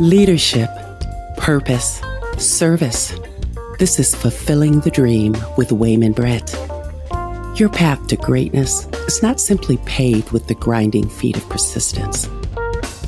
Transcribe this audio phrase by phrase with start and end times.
[0.00, 0.70] Leadership,
[1.36, 2.00] purpose,
[2.38, 3.12] service.
[3.78, 6.50] This is Fulfilling the Dream with Wayman Brett.
[7.60, 12.30] Your path to greatness is not simply paved with the grinding feet of persistence.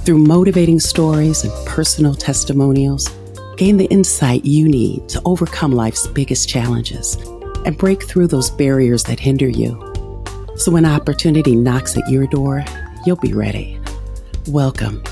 [0.04, 3.08] Through motivating stories and personal testimonials,
[3.56, 7.16] gain the insight you need to overcome life's biggest challenges
[7.64, 9.80] and break through those barriers that hinder you.
[10.56, 12.62] So when opportunity knocks at your door,
[13.06, 13.80] you'll be ready.
[14.46, 15.02] Welcome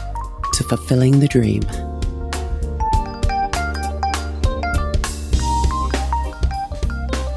[0.61, 1.63] to Fulfilling the Dream.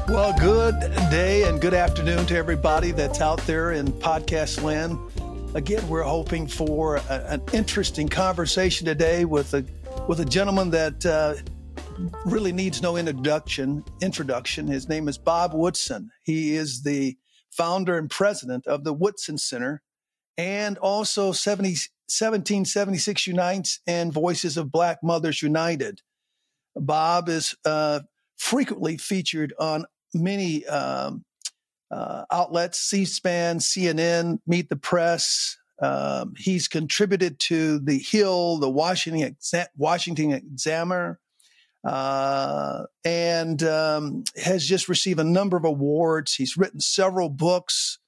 [0.08, 0.78] Well, good
[1.10, 4.98] day and good afternoon to everybody that's out there in podcast land.
[5.56, 9.64] Again, we're hoping for a, an interesting conversation today with a
[10.06, 11.34] with a gentleman that uh,
[12.26, 13.82] really needs no introduction.
[14.02, 14.66] Introduction.
[14.66, 16.10] His name is Bob Woodson.
[16.24, 17.16] He is the
[17.50, 19.80] founder and president of the Woodson Center,
[20.36, 21.76] and also 70,
[22.08, 26.00] 1776 Unites and Voices of Black Mothers United.
[26.76, 28.00] Bob is uh,
[28.36, 31.24] frequently featured on many um,
[31.90, 35.56] uh, outlets, C-SPAN, CNN, Meet the Press.
[35.80, 41.18] Um, he's contributed to The Hill, the Washington, Exa- Washington Examiner,
[41.84, 46.34] uh, and um, has just received a number of awards.
[46.34, 47.98] He's written several books,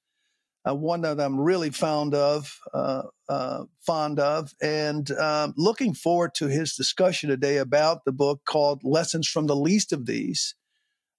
[0.68, 6.34] uh, one that I'm really fond of, uh, uh fond of, and um, looking forward
[6.36, 10.54] to his discussion today about the book called "Lessons from the Least of These."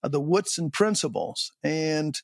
[0.03, 1.51] Uh, the Woodson Principles.
[1.63, 2.15] And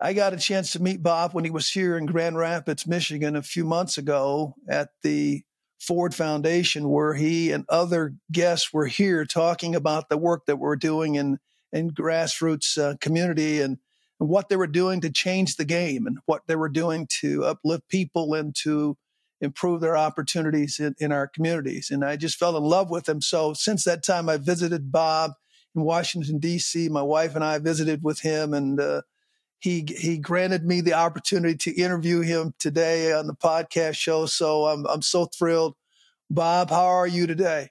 [0.00, 3.34] I got a chance to meet Bob when he was here in Grand Rapids, Michigan,
[3.34, 5.42] a few months ago at the
[5.80, 10.76] Ford Foundation, where he and other guests were here talking about the work that we're
[10.76, 11.38] doing in,
[11.72, 13.78] in grassroots uh, community and,
[14.20, 17.44] and what they were doing to change the game and what they were doing to
[17.44, 18.96] uplift people and to
[19.40, 21.90] improve their opportunities in, in our communities.
[21.90, 23.20] And I just fell in love with them.
[23.20, 25.32] So since that time, I visited Bob
[25.74, 26.88] in Washington D.C.
[26.88, 29.02] My wife and I visited with him, and uh,
[29.58, 34.26] he he granted me the opportunity to interview him today on the podcast show.
[34.26, 35.76] So I'm I'm so thrilled.
[36.30, 37.70] Bob, how are you today?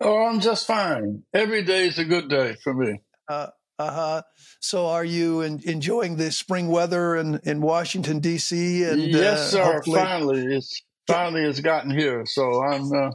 [0.00, 1.24] Oh, I'm just fine.
[1.34, 3.00] Every day is a good day for me.
[3.26, 3.48] Uh
[3.78, 4.22] huh.
[4.60, 8.84] So, are you in, enjoying the spring weather in, in Washington D.C.?
[8.84, 9.72] And yes, uh, sir.
[9.72, 10.00] Hopefully...
[10.00, 12.24] Finally, it's finally it's gotten here.
[12.26, 13.10] So I'm uh,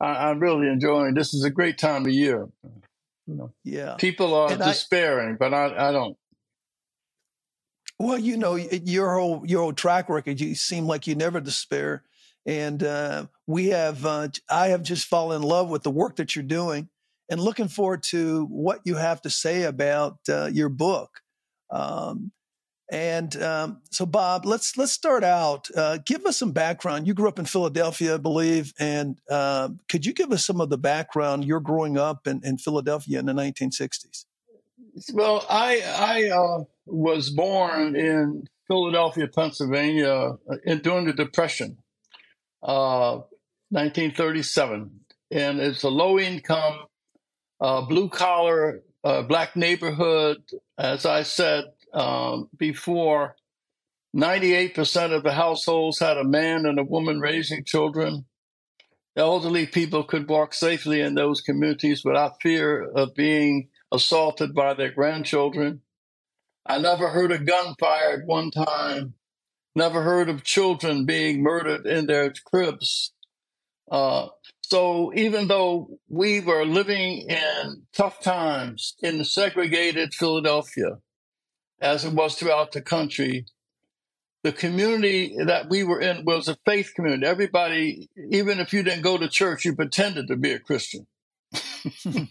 [0.00, 1.14] I, am really enjoying.
[1.14, 2.48] This is a great time of year.
[3.26, 3.96] You know, yeah.
[3.98, 6.16] People are and despairing, I, but I, I don't.
[7.98, 12.04] Well, you know, your whole your whole track record, you seem like you never despair,
[12.46, 14.06] and uh, we have.
[14.06, 16.88] Uh, I have just fallen in love with the work that you're doing,
[17.28, 21.20] and looking forward to what you have to say about uh, your book.
[21.70, 22.32] Um,
[22.90, 25.68] and um, so, Bob, let's let's start out.
[25.76, 27.06] Uh, give us some background.
[27.06, 30.70] You grew up in Philadelphia, I believe, and uh, could you give us some of
[30.70, 34.24] the background you're growing up in, in Philadelphia in the 1960s?
[35.12, 41.76] Well, I I uh, was born in Philadelphia, Pennsylvania, uh, in, during the Depression,
[42.60, 44.84] 1937, uh,
[45.30, 46.86] and it's a low income,
[47.60, 50.42] uh, blue collar, black neighborhood.
[50.76, 53.36] As I said um, before
[54.16, 58.24] 98% of the households had a man and a woman raising children.
[59.16, 64.92] Elderly people could walk safely in those communities without fear of being assaulted by their
[64.92, 65.82] grandchildren.
[66.64, 69.14] I never heard a gun fired one time,
[69.74, 73.12] never heard of children being murdered in their cribs.
[73.90, 74.28] Uh,
[74.68, 80.98] so even though we were living in tough times in the segregated Philadelphia,
[81.80, 83.46] as it was throughout the country.
[84.44, 87.26] The community that we were in was a faith community.
[87.26, 91.06] Everybody, even if you didn't go to church, you pretended to be a Christian.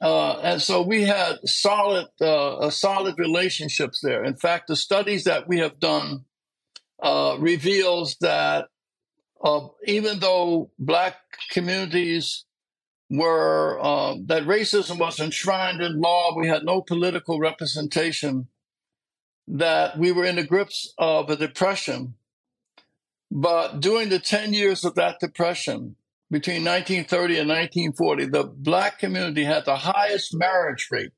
[0.00, 4.24] uh, and so we had solid, uh, solid relationships there.
[4.24, 6.24] In fact, the studies that we have done
[7.02, 8.68] uh, reveals that
[9.42, 11.16] uh, even though black
[11.50, 12.46] communities
[13.10, 16.36] were uh, that racism was enshrined in law.
[16.36, 18.48] We had no political representation.
[19.48, 22.14] That we were in the grips of a depression.
[23.30, 25.94] But during the 10 years of that depression,
[26.32, 31.12] between 1930 and 1940, the black community had the highest marriage rate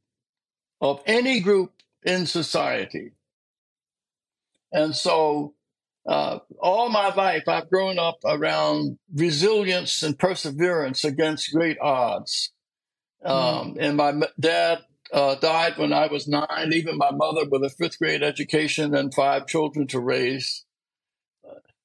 [0.82, 1.72] of any group
[2.02, 3.12] in society.
[4.72, 5.54] And so
[6.06, 12.52] uh, all my life, I've grown up around resilience and perseverance against great odds.
[13.24, 13.30] Mm.
[13.30, 14.78] Um, and my dad
[15.12, 19.12] uh, died when I was nine, leaving my mother with a fifth grade education and
[19.12, 20.64] five children to raise.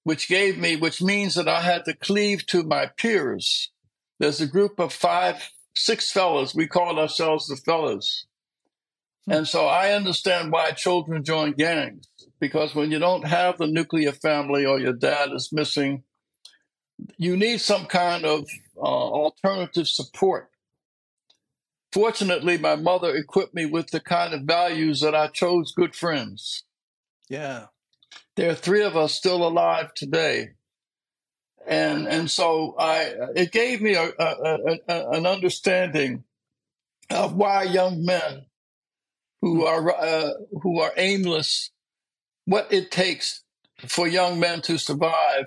[0.04, 3.72] which gave me, which means that I had to cleave to my peers.
[4.20, 6.54] There's a group of five, six fellows.
[6.54, 8.28] We call ourselves the fellows.
[9.26, 9.32] Hmm.
[9.34, 12.08] And so I understand why children join gangs
[12.44, 16.04] because when you don't have the nuclear family or your dad is missing,
[17.16, 20.50] you need some kind of uh, alternative support.
[21.94, 26.66] Fortunately, my mother equipped me with the kind of values that I chose good friends.
[27.30, 27.68] Yeah.
[28.36, 30.50] There are three of us still alive today.
[31.66, 36.26] And and so I it gave me a, a, a, an understanding
[37.10, 38.48] of why young men
[39.44, 39.68] who hmm.
[39.68, 40.32] are uh,
[40.62, 41.70] who are aimless,
[42.46, 43.44] what it takes
[43.88, 45.46] for young men to survive,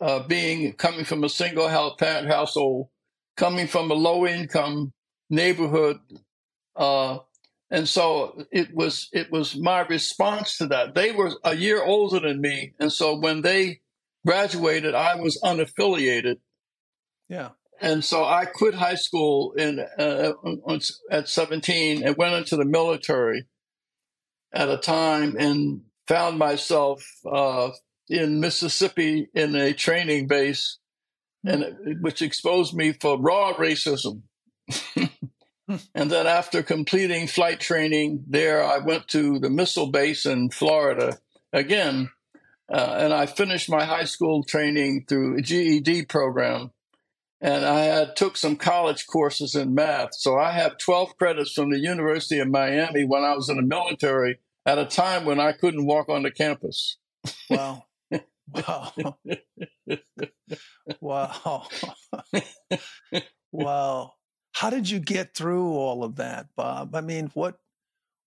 [0.00, 1.68] uh, being coming from a single
[1.98, 2.88] parent household,
[3.36, 4.92] coming from a low income
[5.30, 5.98] neighborhood,
[6.76, 7.18] uh,
[7.70, 10.94] and so it was it was my response to that.
[10.94, 13.80] They were a year older than me, and so when they
[14.24, 16.36] graduated, I was unaffiliated.
[17.28, 17.50] Yeah.
[17.80, 20.32] And so I quit high school in uh,
[21.10, 23.46] at 17 and went into the military
[24.52, 27.70] at a time and found myself uh,
[28.08, 30.78] in Mississippi in a training base,
[31.42, 31.48] hmm.
[31.48, 34.22] and which exposed me for raw racism.
[35.94, 41.18] and then after completing flight training there, I went to the missile base in Florida
[41.52, 42.10] again,
[42.72, 46.70] uh, and I finished my high school training through a GED program.
[47.38, 50.14] And I had, took some college courses in math.
[50.14, 53.62] So I have 12 credits from the University of Miami when I was in the
[53.62, 56.98] military at a time when I couldn't walk on the campus.
[57.48, 57.84] Wow.
[58.60, 58.92] Wow.
[61.00, 61.66] wow.
[63.52, 64.12] wow
[64.56, 66.94] how did you get through all of that, Bob?
[66.94, 67.58] I mean, what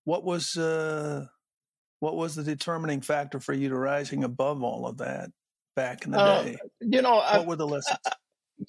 [0.03, 1.25] what was uh,
[2.01, 5.31] what was the determining factor for you to rising above all of that
[5.75, 6.57] back in the um, day?
[6.81, 7.97] You know, what I, were the lessons?
[8.05, 8.11] I,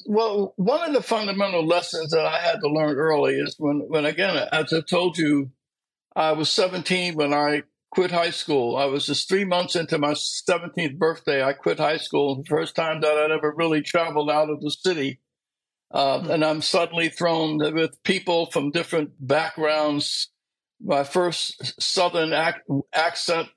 [0.07, 4.07] well, one of the fundamental lessons that I had to learn early is when, when
[4.07, 5.51] again, as I told you,
[6.17, 8.77] I was 17 when I quit high school.
[8.77, 11.43] I was just three months into my 17th birthday.
[11.43, 12.37] I quit high school.
[12.37, 15.21] The first time that I'd ever really traveled out of the city.
[15.91, 16.31] Uh, hmm.
[16.31, 20.31] and I'm suddenly thrown with people from different backgrounds.
[20.81, 22.59] My first Southern ac-
[22.95, 23.49] accent.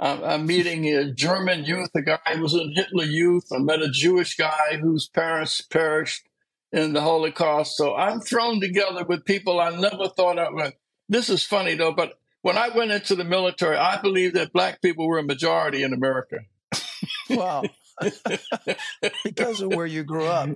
[0.00, 3.46] Uh, I'm meeting a German youth, a guy who was in Hitler Youth.
[3.52, 6.28] I met a Jewish guy whose parents perished
[6.70, 7.76] in the Holocaust.
[7.76, 10.74] So I'm thrown together with people I never thought I would.
[11.08, 14.80] This is funny though, but when I went into the military, I believed that black
[14.80, 16.38] people were a majority in America.
[17.30, 17.64] wow.
[19.24, 20.50] because of where you grew up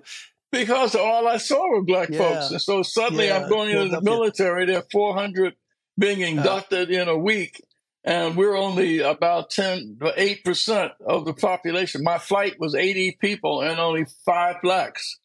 [0.53, 2.19] because all I saw were black yeah.
[2.19, 2.51] folks.
[2.53, 3.39] And so suddenly yeah.
[3.39, 4.67] I'm going into the military.
[4.67, 5.55] There are 400
[5.99, 7.61] being inducted in a week,
[8.05, 12.05] and we're only about 10, 8% of the population.
[12.05, 15.19] My flight was 80 people and only five blacks.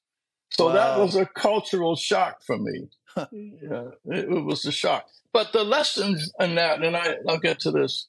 [0.52, 0.74] So wow.
[0.74, 2.88] that was a cultural shock for me.
[3.32, 5.08] Yeah, it, it, was a shock.
[5.34, 8.08] But the lessons in that, and I, I'll get to this,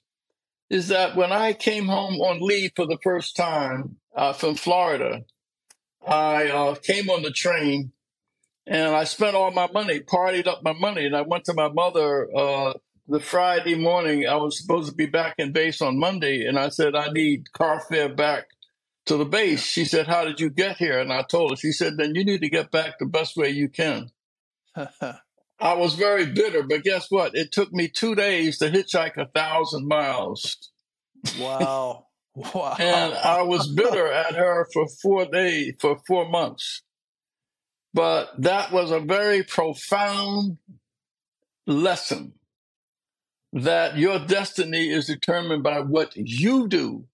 [0.71, 5.25] is that when I came home on leave for the first time uh, from Florida,
[6.07, 7.93] I uh, came on the train
[8.69, 11.69] and I spent all my money, partied up my money, and I went to my
[11.69, 12.75] mother uh,
[13.09, 14.27] the Friday morning.
[14.27, 17.51] I was supposed to be back in base on Monday, and I said I need
[17.53, 18.49] car fare back
[19.07, 19.65] to the base.
[19.65, 21.57] She said, "How did you get here?" And I told her.
[21.57, 24.11] She said, "Then you need to get back the best way you can."
[25.61, 27.35] I was very bitter, but guess what?
[27.35, 30.71] It took me two days to hitchhike a thousand miles.
[31.39, 32.05] Wow.
[32.55, 32.77] Wow.
[32.79, 36.83] And I was bitter at her for four days, for four months.
[37.93, 40.59] But that was a very profound
[41.67, 42.35] lesson
[43.53, 47.07] that your destiny is determined by what you do.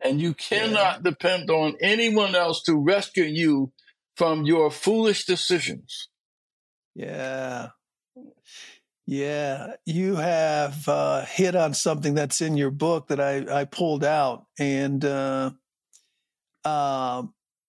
[0.00, 1.10] And you cannot yeah.
[1.10, 3.72] depend on anyone else to rescue you
[4.16, 6.10] from your foolish decisions.
[6.94, 7.68] Yeah.
[9.06, 14.02] Yeah, you have uh, hit on something that's in your book that I, I pulled
[14.02, 14.46] out.
[14.58, 15.50] And uh,
[16.64, 17.24] uh,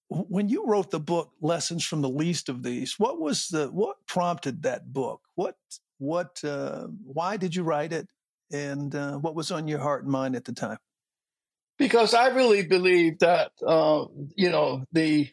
[0.08, 3.98] when you wrote the book, Lessons from the Least of These, what was the what
[4.08, 5.22] prompted that book?
[5.36, 5.56] What
[5.98, 8.08] what uh, why did you write it?
[8.54, 10.78] And uh, what was on your heart and mind at the time?
[11.78, 14.06] Because I really believe that uh,
[14.36, 15.30] you know the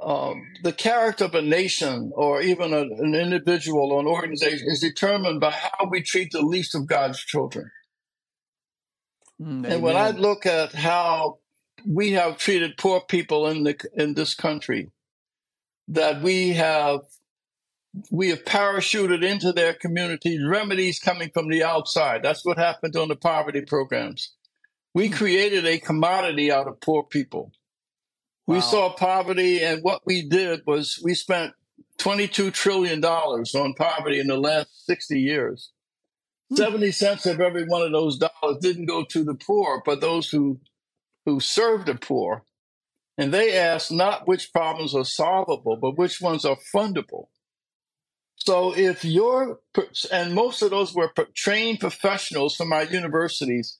[0.00, 4.80] um, the character of a nation or even a, an individual or an organization is
[4.80, 7.70] determined by how we treat the least of God's children.
[9.40, 11.38] Mm, and when I look at how
[11.86, 14.90] we have treated poor people in the in this country,
[15.86, 17.00] that we have
[18.10, 22.22] we have parachuted into their communities remedies coming from the outside.
[22.22, 24.32] That's what happened on the poverty programs.
[24.92, 27.52] We created a commodity out of poor people.
[28.48, 28.54] Wow.
[28.54, 31.52] We saw poverty, and what we did was we spent
[31.98, 35.70] $22 trillion on poverty in the last 60 years.
[36.48, 36.56] Hmm.
[36.56, 40.30] 70 cents of every one of those dollars didn't go to the poor, but those
[40.30, 40.60] who,
[41.26, 42.44] who served the poor.
[43.18, 47.26] And they asked not which problems are solvable, but which ones are fundable.
[48.36, 49.60] So if you're,
[50.10, 53.78] and most of those were trained professionals from our universities,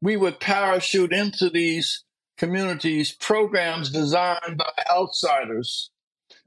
[0.00, 2.05] we would parachute into these
[2.36, 5.90] communities programs designed by outsiders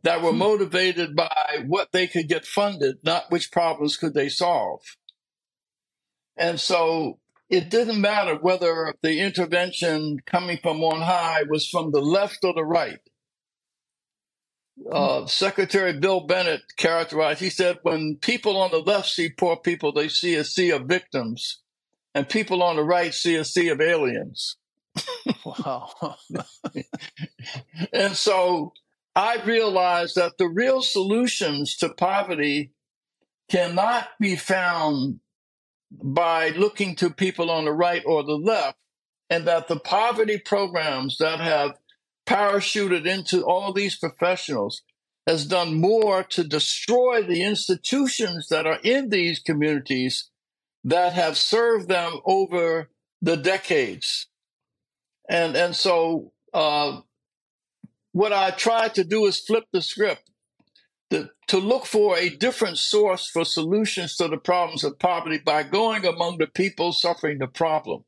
[0.04, 0.38] that were hmm.
[0.38, 4.82] motivated by what they could get funded, not which problems could they solve.
[6.38, 7.20] And so
[7.50, 12.54] it didn't matter whether the intervention coming from on high was from the left or
[12.54, 13.00] the right.
[14.82, 14.90] Hmm.
[14.92, 19.92] Uh, Secretary Bill Bennett characterized, he said, when people on the left see poor people,
[19.92, 21.62] they see a sea of victims
[22.16, 24.56] and people on the right see a sea of aliens.
[25.46, 26.16] wow.
[27.94, 28.74] and so
[29.16, 32.72] I realized that the real solutions to poverty
[33.50, 35.20] cannot be found
[35.92, 38.78] by looking to people on the right or the left,
[39.30, 41.78] and that the poverty programs that have
[42.28, 44.84] parachuted into all these professionals
[45.26, 50.30] has done more to destroy the institutions that are in these communities
[50.84, 52.90] that have served them over
[53.22, 54.29] the decades.
[55.30, 57.02] And, and so, uh,
[58.12, 60.30] what I tried to do is flip the script
[61.12, 65.64] to, to look for a different source for solutions to the problems of poverty by
[65.64, 68.04] going among the people suffering the problem.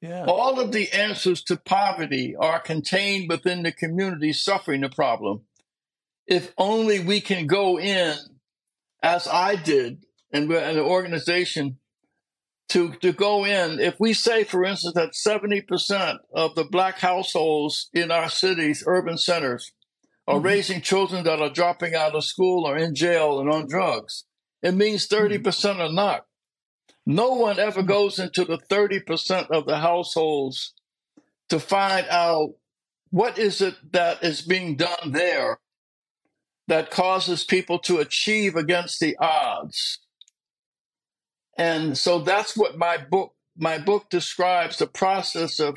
[0.00, 0.24] Yeah.
[0.26, 5.42] All of the answers to poverty are contained within the community suffering the problem.
[6.26, 8.16] If only we can go in,
[9.02, 11.78] as I did, and we're an organization
[12.70, 17.90] to, to go in, if we say, for instance, that 70% of the black households
[17.92, 19.72] in our cities, urban centers,
[20.26, 20.46] are mm-hmm.
[20.46, 24.24] raising children that are dropping out of school or in jail and on drugs,
[24.62, 25.80] it means 30% mm-hmm.
[25.80, 26.26] are not.
[27.04, 27.88] No one ever mm-hmm.
[27.88, 30.72] goes into the 30% of the households
[31.48, 32.50] to find out
[33.10, 35.58] what is it that is being done there
[36.68, 39.98] that causes people to achieve against the odds
[41.60, 45.76] and so that's what my book my book describes the process of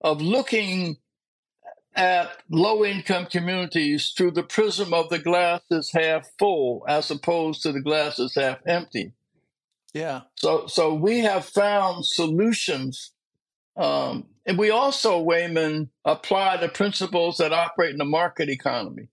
[0.00, 0.96] of looking
[1.94, 7.62] at low income communities through the prism of the glass is half full as opposed
[7.62, 9.12] to the glass is half empty.
[9.92, 10.22] Yeah.
[10.36, 13.12] So so we have found solutions.
[13.76, 19.08] Um, and we also, Wayman, apply the principles that operate in the market economy.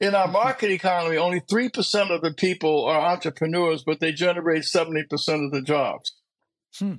[0.00, 5.46] In our market economy, only 3% of the people are entrepreneurs, but they generate 70%
[5.46, 6.16] of the jobs.
[6.78, 6.94] Hmm.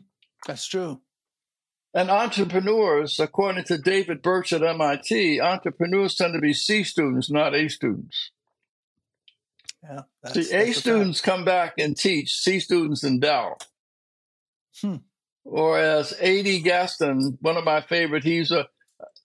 [0.47, 1.01] That's true.
[1.93, 7.55] And entrepreneurs, according to David Birch at MIT, entrepreneurs tend to be C students, not
[7.55, 8.31] A students.
[9.83, 10.01] Yeah,
[10.33, 13.57] See, A students come back and teach, C students endow.
[14.81, 14.97] Hmm.
[15.45, 16.61] Or as A.G.
[16.61, 18.67] Gaston, one of my favorite, he's a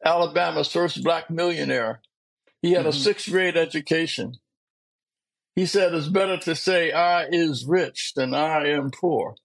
[0.05, 2.03] Alabama's first black millionaire.
[2.62, 2.88] He had mm-hmm.
[2.88, 4.35] a sixth grade education.
[5.57, 9.37] He said it's better to say I is rich than I am poor.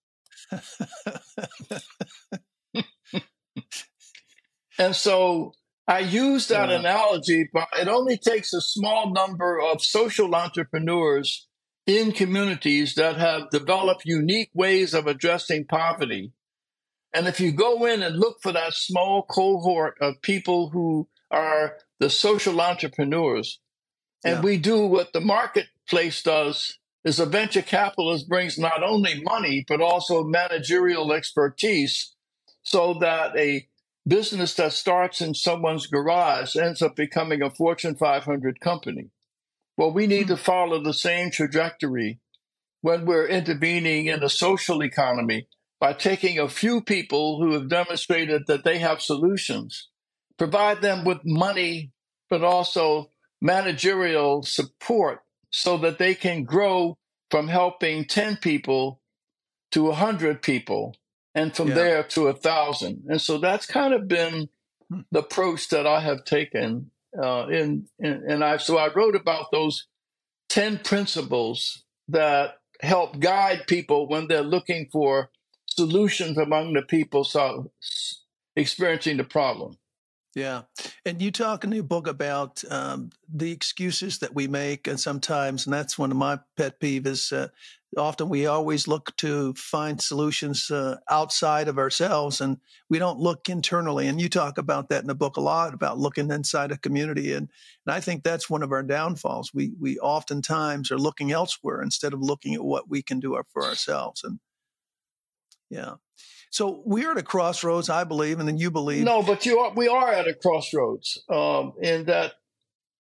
[4.77, 5.53] and so
[5.87, 6.79] I use that yeah.
[6.79, 11.47] analogy, but it only takes a small number of social entrepreneurs
[11.85, 16.33] in communities that have developed unique ways of addressing poverty.
[17.13, 21.77] And if you go in and look for that small cohort of people who are
[21.99, 23.59] the social entrepreneurs.
[24.23, 24.41] And yeah.
[24.41, 29.81] we do what the marketplace does is a venture capitalist brings not only money, but
[29.81, 32.15] also managerial expertise
[32.63, 33.67] so that a
[34.07, 39.09] business that starts in someone's garage ends up becoming a Fortune 500 company.
[39.77, 40.41] Well, we need to hmm.
[40.41, 42.19] follow the same trajectory
[42.81, 45.47] when we're intervening in the social economy
[45.79, 49.89] by taking a few people who have demonstrated that they have solutions
[50.37, 51.91] provide them with money,
[52.29, 53.11] but also
[53.41, 56.97] managerial support so that they can grow
[57.31, 59.01] from helping 10 people
[59.71, 60.95] to 100 people
[61.33, 61.75] and from yeah.
[61.75, 63.03] there to a thousand.
[63.07, 64.49] And so that's kind of been
[64.89, 65.01] hmm.
[65.11, 66.91] the approach that I have taken.
[67.17, 69.87] Uh, in, in, and I so I wrote about those
[70.49, 75.29] 10 principles that help guide people when they're looking for
[75.65, 77.71] solutions among the people so
[78.55, 79.77] experiencing the problem.
[80.35, 80.63] Yeah.
[81.05, 85.65] And you talk in your book about um, the excuses that we make, and sometimes,
[85.65, 87.47] and that's one of my pet peeves, uh,
[87.97, 92.57] often we always look to find solutions uh, outside of ourselves and
[92.89, 94.07] we don't look internally.
[94.07, 97.31] And you talk about that in the book a lot about looking inside a community.
[97.31, 97.49] And,
[97.85, 99.53] and I think that's one of our downfalls.
[99.53, 103.63] We, we oftentimes are looking elsewhere instead of looking at what we can do for
[103.63, 104.23] ourselves.
[104.23, 104.39] And
[105.69, 105.95] yeah.
[106.51, 109.03] So we're at a crossroads, I believe, and then you believe.
[109.03, 112.33] No, but you are, we are at a crossroads um, in that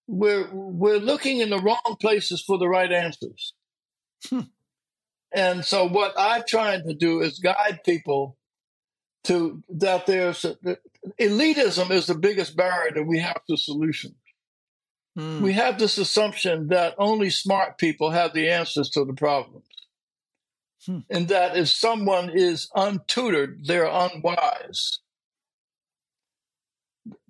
[0.07, 3.53] we're we're looking in the wrong places for the right answers.
[4.29, 4.41] Hmm.
[5.33, 8.37] And so, what I'm trying to do is guide people
[9.25, 10.05] to that.
[10.05, 10.45] There's
[11.19, 14.15] elitism is the biggest barrier that we have to solutions.
[15.17, 15.41] Hmm.
[15.41, 19.64] We have this assumption that only smart people have the answers to the problems.
[20.85, 20.99] Hmm.
[21.09, 24.99] And that if someone is untutored, they're unwise.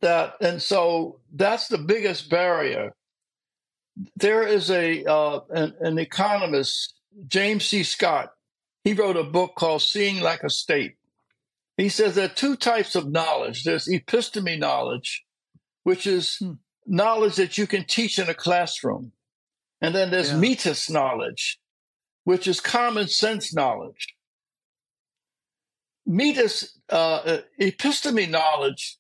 [0.02, 2.96] That and so that's the biggest barrier.
[4.16, 6.96] There is a uh, an, an economist,
[7.28, 7.84] James C.
[7.84, 8.32] Scott.
[8.84, 10.96] He wrote a book called "Seeing Like a State."
[11.78, 13.64] He says there are two types of knowledge.
[13.64, 15.26] There's episteme knowledge,
[15.84, 16.54] which is hmm.
[16.86, 19.12] knowledge that you can teach in a classroom,
[19.82, 20.38] and then there's yeah.
[20.38, 21.60] metis knowledge,
[22.26, 24.16] which is common sense knowledge.
[26.06, 28.98] Metis, uh, uh, episteme knowledge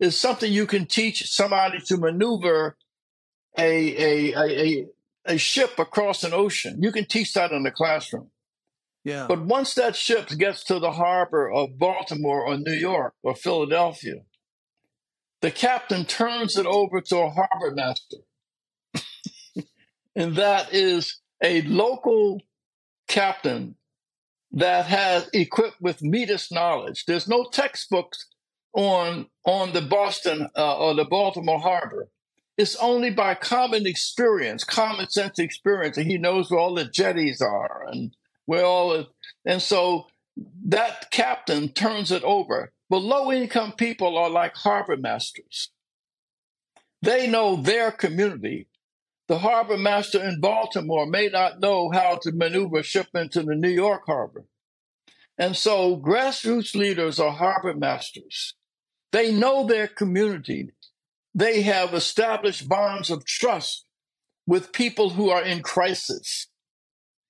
[0.00, 2.76] is something you can teach somebody to maneuver
[3.58, 4.86] a, a, a,
[5.26, 6.82] a, ship across an ocean.
[6.82, 8.30] You can teach that in the classroom.
[9.04, 9.26] Yeah.
[9.28, 14.22] But once that ship gets to the harbor of Baltimore or New York or Philadelphia,
[15.40, 18.18] the captain turns it over to a harbor master.
[20.16, 22.40] and that is a local
[23.10, 23.74] captain
[24.52, 27.04] that has equipped with Metis knowledge.
[27.04, 28.26] There's no textbooks
[28.72, 32.08] on on the Boston uh, or the Baltimore Harbor.
[32.56, 37.40] It's only by common experience, common sense experience, and he knows where all the jetties
[37.40, 38.14] are and
[38.46, 39.08] where all the,
[39.44, 40.06] and so
[40.66, 42.72] that captain turns it over.
[42.88, 45.70] But low income people are like harbor masters.
[47.02, 48.66] They know their community
[49.30, 53.68] the harbor master in Baltimore may not know how to maneuver shipment to the New
[53.70, 54.44] York harbor.
[55.38, 58.56] And so grassroots leaders are harbor masters.
[59.12, 60.70] They know their community.
[61.32, 63.86] They have established bonds of trust
[64.48, 66.48] with people who are in crisis.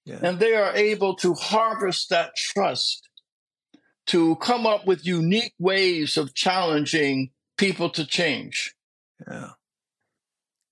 [0.07, 0.21] Yeah.
[0.23, 3.11] And they are able to harvest that trust
[4.07, 8.75] to come up with unique ways of challenging people to change.
[9.29, 9.51] Yeah.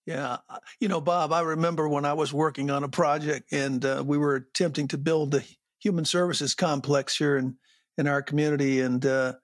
[0.08, 0.38] Yeah.
[0.80, 4.16] You know, Bob, I remember when I was working on a project and uh, we
[4.16, 5.44] were attempting to build the
[5.80, 7.58] human services complex here in,
[7.98, 8.80] in our community.
[8.80, 9.34] And uh,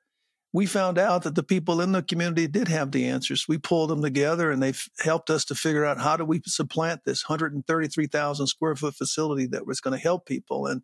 [0.55, 3.45] we found out that the people in the community did have the answers.
[3.47, 7.03] We pulled them together and they helped us to figure out how do we supplant
[7.05, 10.67] this 133,000 square foot facility that was going to help people.
[10.67, 10.81] And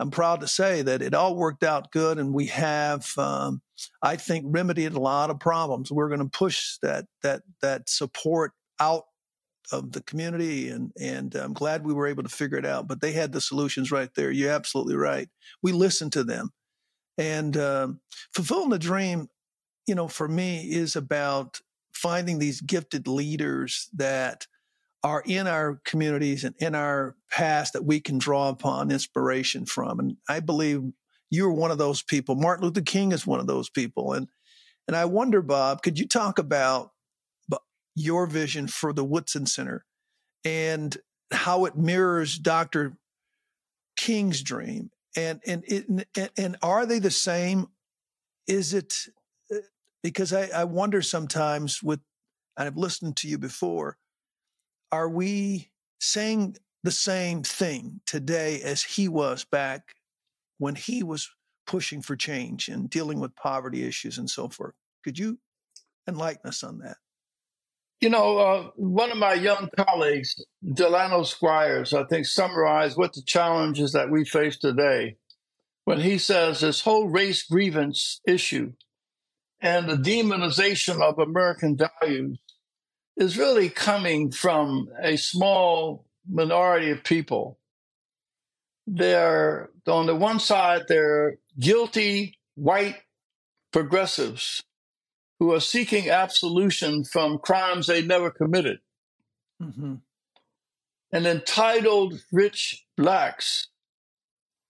[0.00, 3.62] I'm proud to say that it all worked out good, and we have, um,
[4.02, 5.90] I think, remedied a lot of problems.
[5.90, 9.04] We're going to push that that that support out
[9.72, 12.86] of the community and and I'm glad we were able to figure it out.
[12.86, 14.30] But they had the solutions right there.
[14.30, 15.28] You're absolutely right.
[15.62, 16.50] We listened to them,
[17.18, 18.00] and um,
[18.34, 19.28] fulfilling the dream,
[19.86, 21.60] you know, for me is about
[21.92, 24.46] finding these gifted leaders that
[25.02, 30.00] are in our communities and in our past that we can draw upon inspiration from.
[30.00, 30.82] And I believe
[31.30, 32.34] you're one of those people.
[32.34, 34.12] Martin Luther King is one of those people.
[34.12, 34.28] And
[34.88, 36.90] and I wonder, Bob, could you talk about
[37.96, 39.84] your vision for the Woodson Center
[40.44, 40.96] and
[41.32, 42.96] how it mirrors Dr.
[43.96, 44.90] King's dream.
[45.16, 47.68] And and it, and are they the same?
[48.46, 48.94] Is it
[49.50, 49.56] uh,
[50.02, 52.00] because I, I wonder sometimes with
[52.58, 53.96] and I've listened to you before,
[54.92, 59.94] are we saying the same thing today as he was back
[60.58, 61.30] when he was
[61.66, 64.74] pushing for change and dealing with poverty issues and so forth?
[65.02, 65.38] Could you
[66.06, 66.98] enlighten us on that?
[68.00, 70.34] You know, uh, one of my young colleagues,
[70.74, 75.16] Delano Squires, I think summarized what the challenges that we face today
[75.84, 78.72] when he says this whole race grievance issue
[79.60, 82.38] and the demonization of American values
[83.16, 87.58] is really coming from a small minority of people.
[88.86, 92.96] They're on the one side, they're guilty white
[93.72, 94.62] progressives
[95.38, 98.80] who are seeking absolution from crimes they never committed.
[99.62, 99.94] Mm-hmm.
[101.12, 103.68] And entitled rich blacks,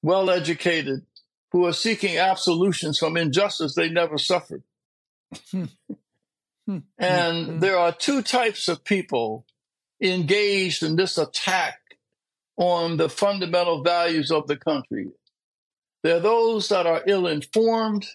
[0.03, 1.07] well educated,
[1.53, 4.63] who are seeking absolutions from injustice they never suffered.
[5.51, 6.79] Hmm.
[6.99, 7.59] And hmm.
[7.61, 9.47] there are two types of people
[10.01, 11.79] engaged in this attack
[12.57, 15.11] on the fundamental values of the country.
[16.03, 18.07] There are those that are ill informed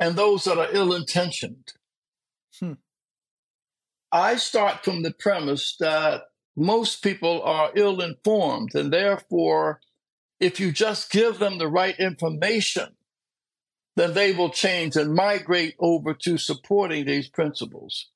[0.00, 1.74] and those that are ill intentioned.
[2.58, 2.72] Hmm.
[4.10, 6.22] I start from the premise that
[6.56, 9.80] most people are ill informed, and therefore,
[10.40, 12.96] if you just give them the right information,
[13.94, 18.08] then they will change and migrate over to supporting these principles.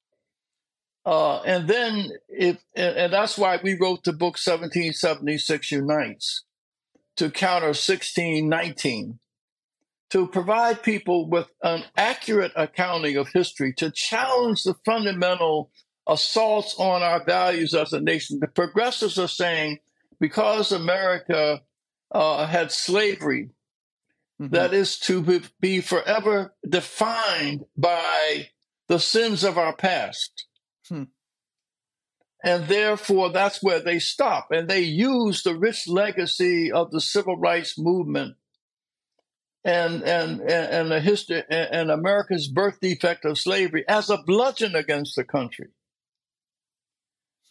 [1.05, 6.45] Uh, and then, if and, and that's why we wrote the book 1776 Unites
[7.17, 9.19] to counter 1619
[10.15, 15.73] to provide people with an accurate accounting of history, to challenge the fundamental
[16.07, 18.39] assaults on our values as a nation.
[18.39, 19.79] The progressives are saying
[20.21, 21.63] because America
[22.13, 23.51] uh, had slavery,
[24.41, 24.55] mm-hmm.
[24.55, 28.51] that is to be, forever defined by
[28.87, 30.47] the sins of our past.
[30.89, 31.05] Hmm.
[32.45, 34.53] And therefore, that's where they stop.
[34.53, 38.37] And they use the rich legacy of the civil rights movement
[39.65, 45.17] and and and the history and America's birth defect of slavery as a bludgeon against
[45.17, 45.69] the country.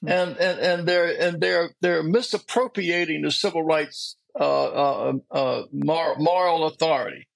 [0.01, 0.09] Hmm.
[0.09, 6.65] And, and and they're and they're they're misappropriating the civil rights uh, uh, uh, moral
[6.65, 7.27] authority.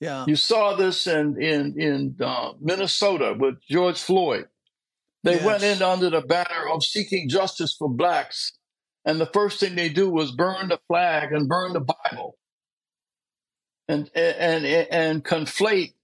[0.00, 4.46] Yeah, you saw this in in in uh, Minnesota with George Floyd.
[5.22, 5.44] They yes.
[5.44, 8.56] went in under the banner of seeking justice for blacks,
[9.04, 12.38] and the first thing they do was burn the flag and burn the Bible
[13.90, 15.94] and and and conflate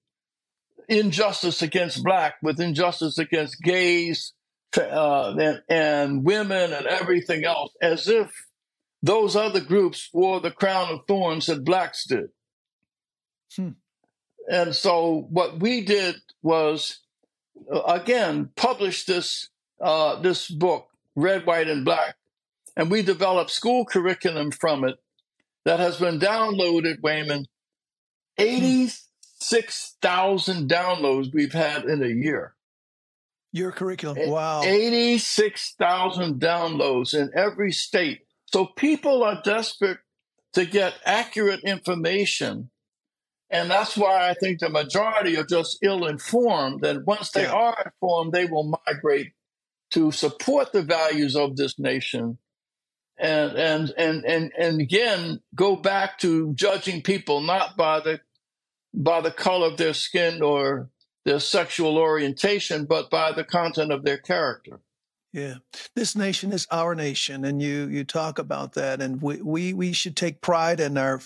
[0.88, 4.33] injustice against black with injustice against gays
[4.79, 8.46] uh, and, and women and everything else, as if
[9.03, 12.29] those other groups wore the crown of thorns that blacks did.
[13.55, 13.70] Hmm.
[14.51, 17.01] And so what we did was,
[17.72, 19.49] uh, again, publish this
[19.81, 22.16] uh, this book, Red, White, and Black,
[22.77, 24.96] and we developed school curriculum from it
[25.64, 27.46] that has been downloaded, Wayman,
[28.38, 32.57] 86,000 downloads we've had in a year.
[33.53, 34.18] Your curriculum.
[34.18, 34.62] Eh, wow.
[34.62, 38.20] 86,000 downloads in every state.
[38.46, 39.99] So people are desperate
[40.53, 42.70] to get accurate information.
[43.49, 46.85] And that's why I think the majority are just ill informed.
[46.85, 47.53] And once they yeah.
[47.53, 49.33] are informed, they will migrate
[49.92, 52.38] to support the values of this nation
[53.18, 58.20] and and and and and again go back to judging people not by the
[58.97, 60.91] by the color of their skin or
[61.25, 64.81] their sexual orientation, but by the content of their character.
[65.33, 65.57] Yeah,
[65.95, 69.93] this nation is our nation, and you you talk about that, and we we, we
[69.93, 71.21] should take pride in our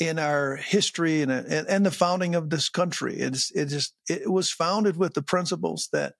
[0.00, 3.16] in our history and, and, and the founding of this country.
[3.16, 6.14] It's it just it was founded with the principles that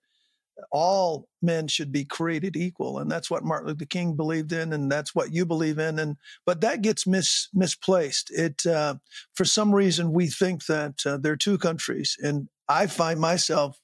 [0.71, 4.91] all men should be created equal and that's what martin luther king believed in and
[4.91, 6.15] that's what you believe in and
[6.45, 8.31] but that gets mis, misplaced.
[8.31, 8.95] It uh,
[9.33, 13.79] for some reason we think that uh, there are two countries and i find myself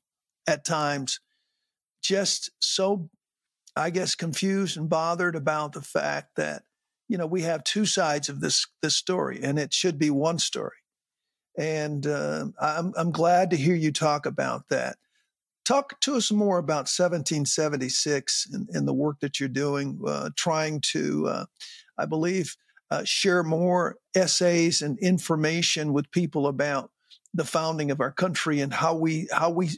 [0.47, 1.19] at times
[2.01, 3.09] just so
[3.75, 6.63] i guess confused and bothered about the fact that
[7.11, 10.39] you know we have two sides of this this story and it should be one
[10.39, 10.77] story.
[11.57, 14.95] And uh, I'm, I'm glad to hear you talk about that
[15.71, 20.81] Talk to us more about 1776 and, and the work that you're doing, uh, trying
[20.91, 21.45] to, uh,
[21.97, 22.57] I believe,
[22.89, 26.91] uh, share more essays and information with people about
[27.33, 29.69] the founding of our country and how we how we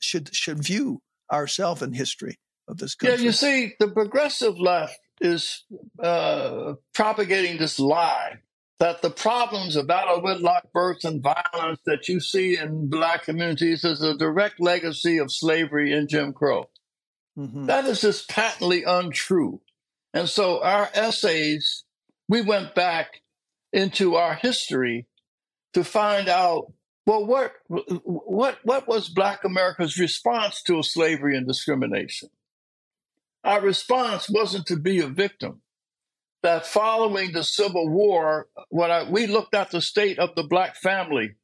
[0.00, 3.18] should should view ourselves in history of this country.
[3.18, 5.62] Yeah, you see, the progressive left is
[6.02, 8.40] uh, propagating this lie
[8.80, 13.24] that the problems of out of wedlock births and violence that you see in black
[13.24, 16.70] communities is a direct legacy of slavery and Jim Crow.
[17.38, 17.66] Mm-hmm.
[17.66, 19.60] That is just patently untrue.
[20.14, 21.84] And so our essays,
[22.26, 23.20] we went back
[23.72, 25.06] into our history
[25.74, 26.72] to find out
[27.06, 32.28] well what what what was black america's response to slavery and discrimination
[33.44, 35.62] our response wasn't to be a victim
[36.42, 40.76] that following the Civil War, when I, we looked at the state of the black
[40.76, 41.34] family,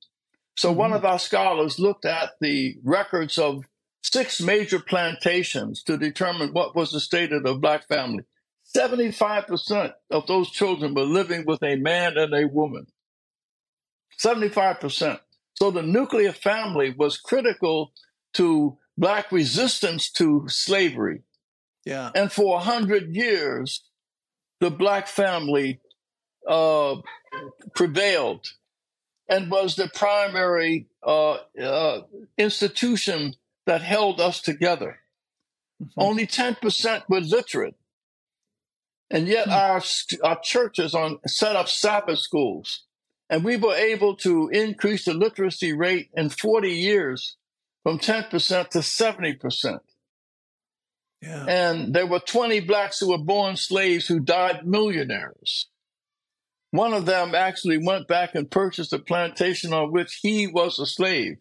[0.56, 0.78] so mm-hmm.
[0.78, 3.64] one of our scholars looked at the records of
[4.02, 8.24] six major plantations to determine what was the state of the black family.
[8.74, 12.86] 75% of those children were living with a man and a woman.
[14.18, 15.20] 75%.
[15.54, 17.92] So the nuclear family was critical
[18.34, 21.22] to black resistance to slavery.
[21.84, 22.10] Yeah.
[22.14, 23.84] And for a hundred years,
[24.60, 25.80] the black family
[26.48, 26.96] uh,
[27.74, 28.46] prevailed
[29.28, 32.02] and was the primary uh, uh,
[32.38, 33.34] institution
[33.66, 34.98] that held us together.
[35.82, 36.00] Mm-hmm.
[36.00, 37.74] Only 10% were literate.
[39.10, 40.24] And yet mm-hmm.
[40.24, 42.84] our, our churches on set up Sabbath schools.
[43.28, 47.36] And we were able to increase the literacy rate in 40 years
[47.82, 48.30] from 10%
[48.70, 49.80] to 70%.
[51.26, 51.44] Yeah.
[51.46, 55.68] And there were 20 blacks who were born slaves who died millionaires.
[56.70, 60.86] One of them actually went back and purchased a plantation on which he was a
[60.86, 61.38] slave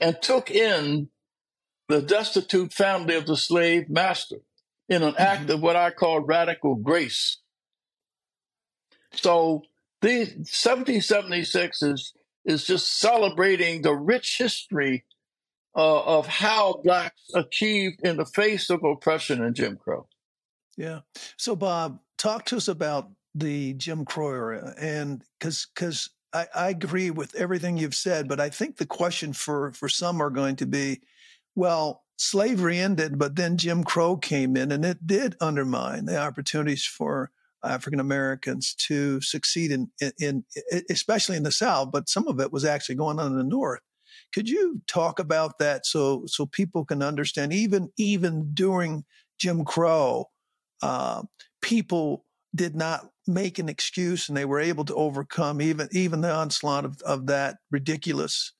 [0.00, 1.08] and took in
[1.88, 4.36] the destitute family of the slave master
[4.88, 5.52] in an act mm-hmm.
[5.52, 7.38] of what I call radical grace.
[9.12, 9.62] So
[10.00, 12.12] the 1776 is,
[12.44, 15.04] is just celebrating the rich history
[15.76, 20.06] uh, of how blacks achieved in the face of oppression and Jim Crow.
[20.76, 21.00] Yeah.
[21.36, 26.68] So, Bob, talk to us about the Jim Crow era, and because because I, I
[26.70, 30.56] agree with everything you've said, but I think the question for for some are going
[30.56, 31.00] to be,
[31.54, 36.84] well, slavery ended, but then Jim Crow came in, and it did undermine the opportunities
[36.84, 37.30] for
[37.64, 40.44] African Americans to succeed in, in, in,
[40.90, 43.80] especially in the South, but some of it was actually going on in the North.
[44.32, 47.52] Could you talk about that so so people can understand?
[47.52, 49.04] Even even during
[49.38, 50.26] Jim Crow,
[50.82, 51.22] uh,
[51.60, 56.32] people did not make an excuse, and they were able to overcome even even the
[56.32, 58.52] onslaught of, of that ridiculous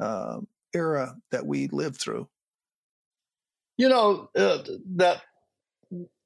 [0.00, 0.38] uh,
[0.74, 2.28] era that we lived through.
[3.76, 4.58] You know uh,
[4.96, 5.22] that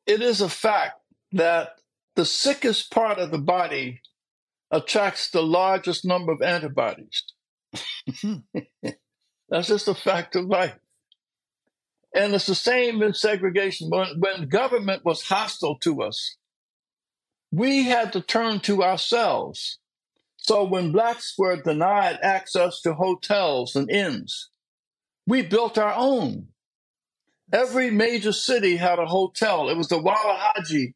[0.06, 1.00] it is a fact
[1.32, 1.76] that
[2.16, 4.00] the sickest part of the body
[4.70, 7.24] attracts the largest number of antibodies.
[8.20, 8.36] Hmm.
[9.48, 10.78] That's just a fact of life.
[12.14, 13.90] And it's the same in segregation.
[13.90, 16.36] When, when government was hostile to us,
[17.50, 19.78] we had to turn to ourselves.
[20.36, 24.50] So when blacks were denied access to hotels and inns,
[25.26, 26.48] we built our own.
[27.52, 29.68] Every major city had a hotel.
[29.68, 30.94] It was the Waluhaje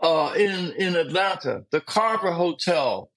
[0.00, 3.10] uh, in in Atlanta, the Carver Hotel,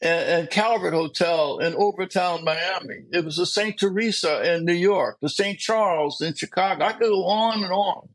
[0.00, 3.04] and, and Calvert Hotel in Overtown, Miami.
[3.12, 3.78] It was the St.
[3.78, 5.58] Theresa in New York, the St.
[5.58, 6.84] Charles in Chicago.
[6.84, 8.08] I could go on and on.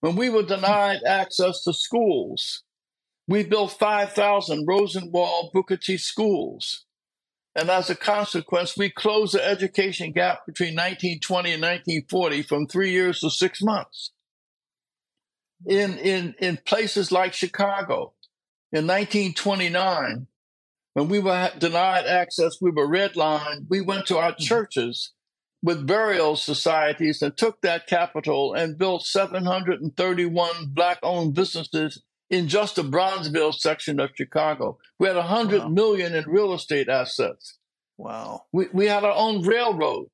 [0.00, 2.62] When we were denied access to schools,
[3.26, 6.84] we built 5,000 Rosenwald Booker T schools.
[7.56, 12.90] And as a consequence, we closed the education gap between 1920 and 1940 from three
[12.90, 14.10] years to six months.
[15.64, 18.12] In, in, in places like Chicago,
[18.72, 20.26] in 1929,
[20.94, 23.66] when we were denied access, we were redlined.
[23.68, 24.42] We went to our mm-hmm.
[24.42, 25.12] churches
[25.62, 32.76] with burial societies and took that capital and built 731 black owned businesses in just
[32.76, 34.78] the Bronzeville section of Chicago.
[34.98, 35.68] We had 100 wow.
[35.68, 37.58] million in real estate assets.
[37.96, 38.44] Wow.
[38.52, 40.06] We, we had our own railroad.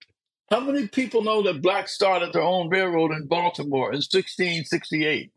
[0.51, 5.33] How many people know that blacks started their own railroad in Baltimore in 1668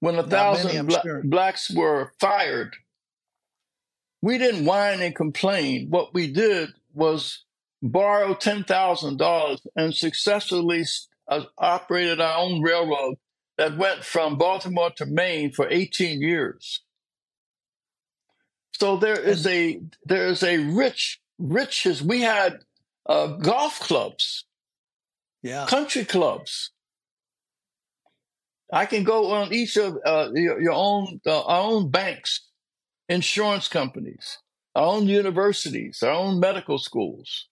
[0.00, 1.22] when a Not thousand many, bla- sure.
[1.24, 2.76] blacks were fired
[4.26, 5.86] we didn't whine and complain.
[5.88, 7.44] What we did was
[7.80, 10.84] borrow $10,000 and successfully
[11.28, 13.18] uh, operated our own railroad
[13.56, 16.82] that went from Baltimore to Maine for 18 years.
[18.72, 22.02] So there is a there is a rich riches.
[22.02, 22.64] We had
[23.08, 24.44] uh, golf clubs,
[25.40, 26.72] yeah, country clubs.
[28.72, 32.42] I can go on each of uh, your, your, own uh, our own banks
[33.08, 34.38] insurance companies,
[34.74, 37.48] our own universities, our own medical schools.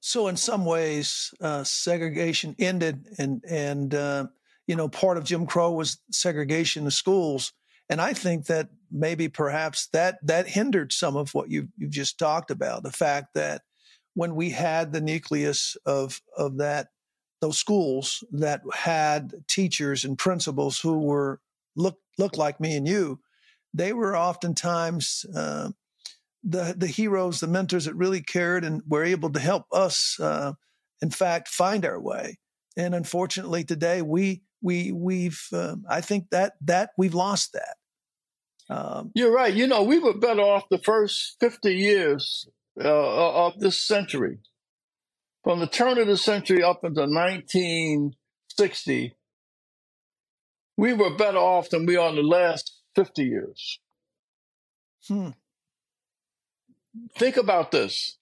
[0.00, 4.26] So, in some ways, uh, segregation ended, and and uh,
[4.66, 7.52] you know, part of Jim Crow was segregation of schools,
[7.88, 12.18] and I think that maybe perhaps that that hindered some of what you you've just
[12.18, 12.82] talked about.
[12.82, 13.62] The fact that
[14.14, 16.88] when we had the nucleus of of that
[17.40, 21.40] those schools that had teachers and principals who were
[21.76, 23.20] look look like me and you,
[23.74, 25.70] they were oftentimes uh,
[26.42, 30.52] the the heroes, the mentors that really cared and were able to help us, uh,
[31.02, 32.38] in fact, find our way.
[32.76, 38.74] And unfortunately, today we we we've uh, I think that that we've lost that.
[38.74, 39.52] Um, You're right.
[39.52, 42.48] You know, we were better off the first fifty years
[42.82, 44.38] uh, of this century,
[45.44, 49.16] from the turn of the century up until 1960.
[50.76, 53.80] We were better off than we are in the last 50 years.
[55.06, 55.30] Hmm.
[57.16, 58.18] Think about this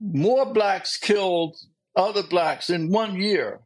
[0.00, 1.56] more blacks killed
[1.94, 3.60] other blacks in one year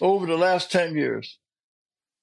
[0.00, 1.38] over the last 10 years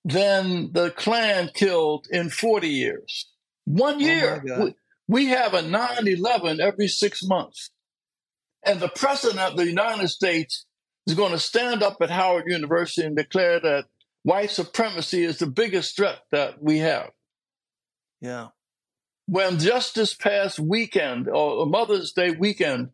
[0.06, 3.30] than the Klan killed in 40 years.
[3.66, 4.44] One year.
[4.50, 4.76] Oh we,
[5.08, 7.72] we have a 9 11 every six months.
[8.66, 10.66] And the president of the United States
[11.06, 13.86] is going to stand up at Howard University and declare that
[14.28, 17.12] white supremacy is the biggest threat that we have.
[18.20, 18.50] Yeah.
[19.26, 22.90] When just this past weekend, or Mother's Day weekend,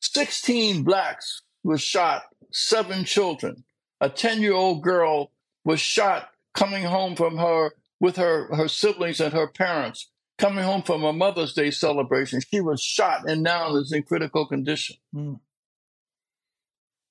[0.00, 3.64] 16 blacks were shot, seven children.
[4.00, 5.32] A 10 year old girl
[5.66, 10.82] was shot coming home from her with her, her siblings and her parents, coming home
[10.82, 12.40] from a Mother's Day celebration.
[12.50, 14.96] She was shot and now is in critical condition.
[15.14, 15.40] Mm.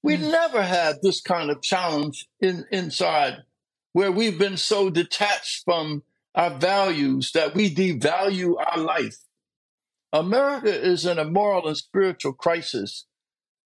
[0.02, 0.32] We mm.
[0.32, 3.44] never had this kind of challenge in, inside
[3.94, 6.04] where we've been so detached from
[6.36, 9.18] our values that we devalue our life.
[10.14, 13.06] America is in a moral and spiritual crisis,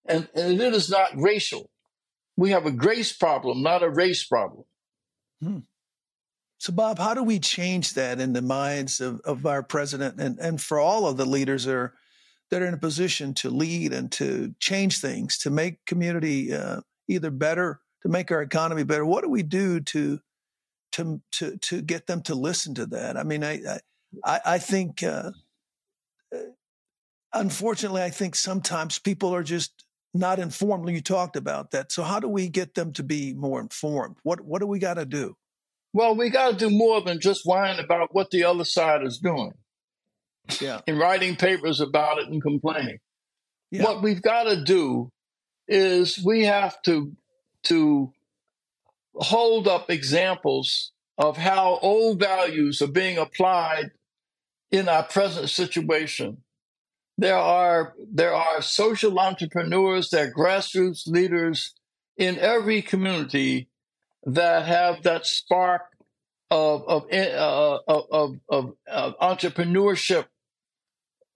[0.05, 1.69] and, and it is not racial.
[2.35, 4.63] We have a grace problem, not a race problem.
[5.41, 5.59] Hmm.
[6.57, 10.39] So, Bob, how do we change that in the minds of, of our president and,
[10.39, 11.93] and for all of the leaders that are,
[12.49, 16.79] that are in a position to lead and to change things, to make community uh,
[17.07, 19.05] either better, to make our economy better?
[19.05, 20.19] What do we do to
[20.93, 23.17] to to to get them to listen to that?
[23.17, 23.79] I mean, I
[24.23, 25.31] I, I think uh,
[26.33, 26.37] uh
[27.33, 30.89] unfortunately, I think sometimes people are just not informed.
[30.89, 31.91] You talked about that.
[31.91, 34.17] So how do we get them to be more informed?
[34.23, 35.35] What what do we got to do?
[35.93, 39.19] Well, we got to do more than just whine about what the other side is
[39.19, 39.53] doing.
[40.59, 40.81] Yeah.
[40.87, 42.97] And writing papers about it and complaining.
[43.71, 43.83] Yeah.
[43.83, 45.09] What we've got to do
[45.67, 47.13] is we have to
[47.63, 48.13] to
[49.15, 53.91] hold up examples of how old values are being applied
[54.71, 56.37] in our present situation.
[57.17, 61.73] There are there are social entrepreneurs, there are grassroots leaders
[62.17, 63.69] in every community
[64.23, 65.83] that have that spark
[66.49, 70.25] of of uh, of, of, of entrepreneurship.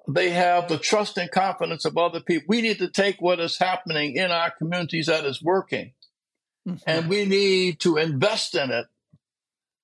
[0.09, 2.45] They have the trust and confidence of other people.
[2.47, 5.91] We need to take what is happening in our communities that is working.
[6.85, 8.87] And we need to invest in it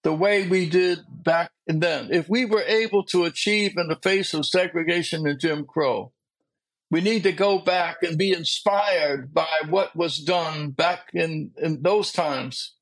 [0.03, 2.09] the way we did back then.
[2.11, 6.11] If we were able to achieve in the face of segregation and Jim Crow,
[6.91, 11.81] we need to go back and be inspired by what was done back in, in
[11.81, 12.73] those times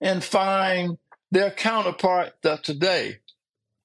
[0.00, 0.98] and find
[1.30, 2.32] their counterpart
[2.62, 3.18] today.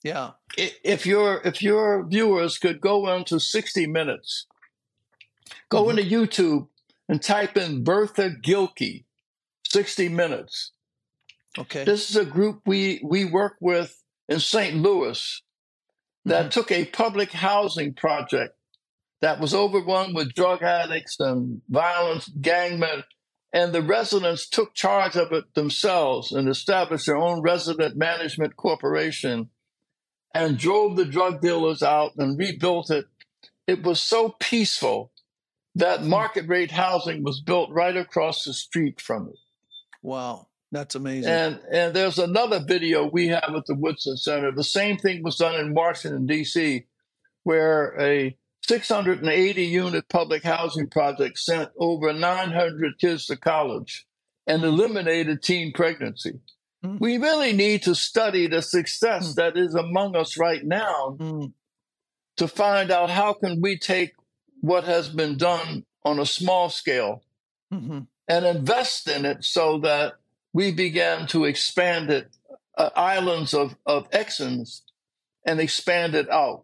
[0.04, 0.32] Yeah.
[0.58, 4.48] If your if your viewers could go into 60 minutes,
[5.70, 6.00] go mm-hmm.
[6.00, 6.68] into YouTube
[7.10, 9.06] and type in Bertha Gilkey,
[9.66, 10.72] 60 minutes.
[11.58, 11.84] Okay.
[11.84, 14.76] This is a group we we work with in St.
[14.76, 15.42] Louis
[16.26, 16.50] that mm-hmm.
[16.50, 18.56] took a public housing project
[19.22, 23.04] that was overrun with drug addicts and violence, gangmen,
[23.52, 29.50] and the residents took charge of it themselves and established their own resident management corporation
[30.34, 33.06] and drove the drug dealers out and rebuilt it.
[33.66, 35.12] It was so peaceful
[35.78, 36.10] that hmm.
[36.10, 39.38] market rate housing was built right across the street from it.
[40.02, 41.32] Wow, that's amazing.
[41.32, 44.52] And and there's another video we have at the Woodson Center.
[44.52, 46.86] The same thing was done in Washington D.C.,
[47.44, 54.06] where a 680 unit public housing project sent over 900 kids to college
[54.46, 56.40] and eliminated teen pregnancy.
[56.84, 57.00] Mm.
[57.00, 59.36] We really need to study the success mm.
[59.36, 61.54] that is among us right now mm.
[62.38, 64.14] to find out how can we take
[64.62, 67.24] what has been done on a small scale
[67.74, 68.00] mm-hmm.
[68.28, 70.14] and invest in it so that
[70.54, 72.30] we began to expand it,
[72.78, 74.84] uh, islands of, of excellence,
[75.46, 76.64] and expand it out.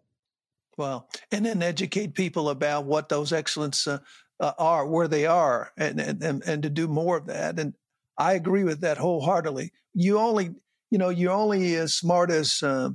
[0.78, 4.00] Well, and then educate people about what those excellence uh,
[4.40, 7.60] uh, are, where they are, and, and and to do more of that.
[7.60, 7.76] And
[8.18, 9.72] I agree with that wholeheartedly.
[9.94, 10.56] You only,
[10.90, 12.90] you know, you're only as smart as, uh,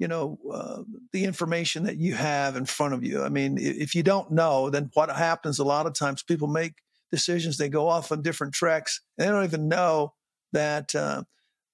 [0.00, 0.82] you know, uh,
[1.12, 3.22] the information that you have in front of you.
[3.22, 6.72] I mean, if you don't know, then what happens a lot of times, people make
[7.12, 7.58] decisions.
[7.58, 10.14] They go off on different tracks, and they don't even know
[10.54, 11.24] that uh,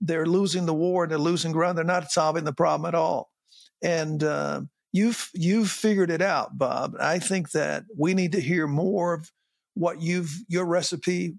[0.01, 1.07] they're losing the war.
[1.07, 1.79] They're losing ground.
[1.79, 3.31] They're not solving the problem at all.
[3.81, 4.63] And uh,
[4.93, 6.97] you've you've figured it out, Bob.
[6.99, 9.31] I think that we need to hear more of
[9.75, 11.37] what you've your recipe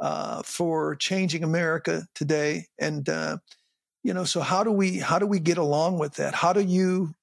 [0.00, 2.68] uh, for changing America today.
[2.78, 3.38] And uh,
[4.02, 6.34] you know, so how do we how do we get along with that?
[6.34, 7.14] How do you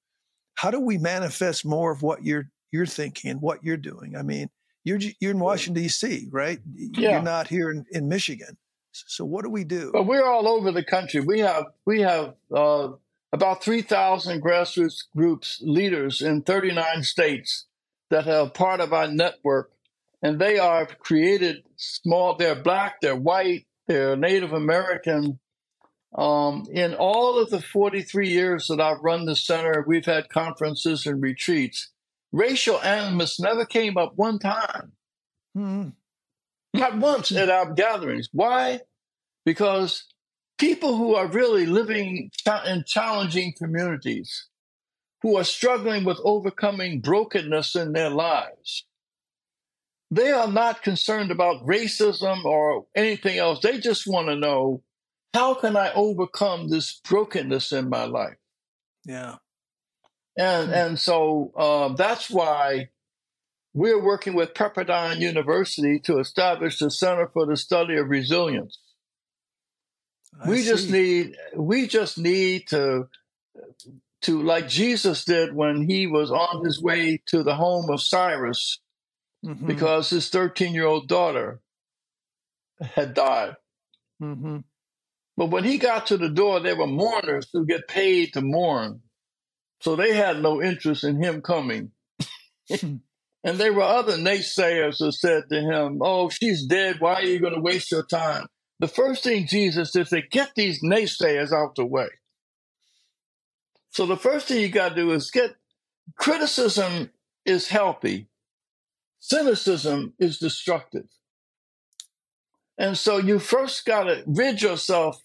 [0.55, 4.15] how do we manifest more of what you're you're thinking and what you're doing?
[4.15, 4.49] I mean,
[4.83, 6.59] you're you're in Washington D.C., right?
[6.75, 7.11] Yeah.
[7.11, 8.57] You're not here in, in Michigan.
[8.91, 9.91] So what do we do?
[9.93, 11.21] Well, we're all over the country.
[11.21, 12.89] We have we have uh,
[13.31, 17.65] about 3,000 grassroots groups, leaders in 39 states
[18.09, 19.71] that are part of our network.
[20.21, 25.39] And they are created small, they're black, they're white, they're Native American.
[26.17, 31.05] Um, in all of the 43 years that I've run the center, we've had conferences
[31.05, 31.91] and retreats.
[32.31, 34.93] racial animus never came up one time.
[35.55, 35.89] Mm-hmm.
[36.73, 38.29] Not once at our gatherings.
[38.31, 38.81] Why?
[39.45, 40.05] Because
[40.57, 42.31] people who are really living
[42.65, 44.47] in challenging communities,
[45.21, 48.85] who are struggling with overcoming brokenness in their lives,
[50.09, 53.59] they are not concerned about racism or anything else.
[53.61, 54.81] They just want to know
[55.37, 58.37] how can I overcome this brokenness in my life?
[59.05, 59.35] Yeah.
[60.35, 60.73] And, hmm.
[60.73, 62.89] and so uh, that's why
[63.73, 68.79] we're working with Pepperdine University to establish the Center for the Study of Resilience.
[70.41, 70.69] I we see.
[70.69, 73.07] just need we just need to
[74.23, 78.79] to like Jesus did when he was on his way to the home of Jairus
[79.45, 79.67] mm-hmm.
[79.67, 81.61] because his 13 year old daughter
[82.81, 83.55] had died.
[84.21, 84.57] Mm-hmm.
[85.37, 89.01] But when he got to the door, there were mourners who get paid to mourn.
[89.81, 91.91] So they had no interest in him coming.
[92.81, 93.01] and
[93.43, 96.97] there were other naysayers who said to him, Oh, she's dead.
[96.99, 98.47] Why are you going to waste your time?
[98.79, 102.09] The first thing Jesus did say, get these naysayers out the way.
[103.91, 105.55] So the first thing you got to do is get
[106.15, 107.09] criticism
[107.45, 108.27] is healthy,
[109.19, 111.07] cynicism is destructive.
[112.77, 115.19] And so you first got to rid yourself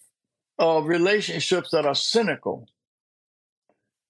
[0.63, 2.69] of relationships that are cynical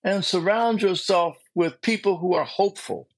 [0.04, 3.08] and surround yourself with people who are hopeful.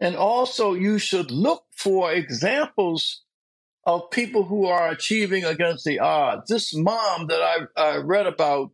[0.00, 3.22] And also, you should look for examples
[3.86, 6.48] of people who are achieving against the odds.
[6.48, 8.72] This mom that I, I read about,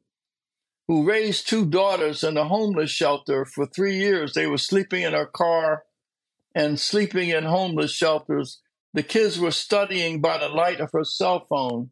[0.89, 5.13] who raised two daughters in a homeless shelter for three years, they were sleeping in
[5.13, 5.83] her car
[6.55, 8.63] and sleeping in homeless shelters.
[8.95, 11.91] The kids were studying by the light of her cell phone.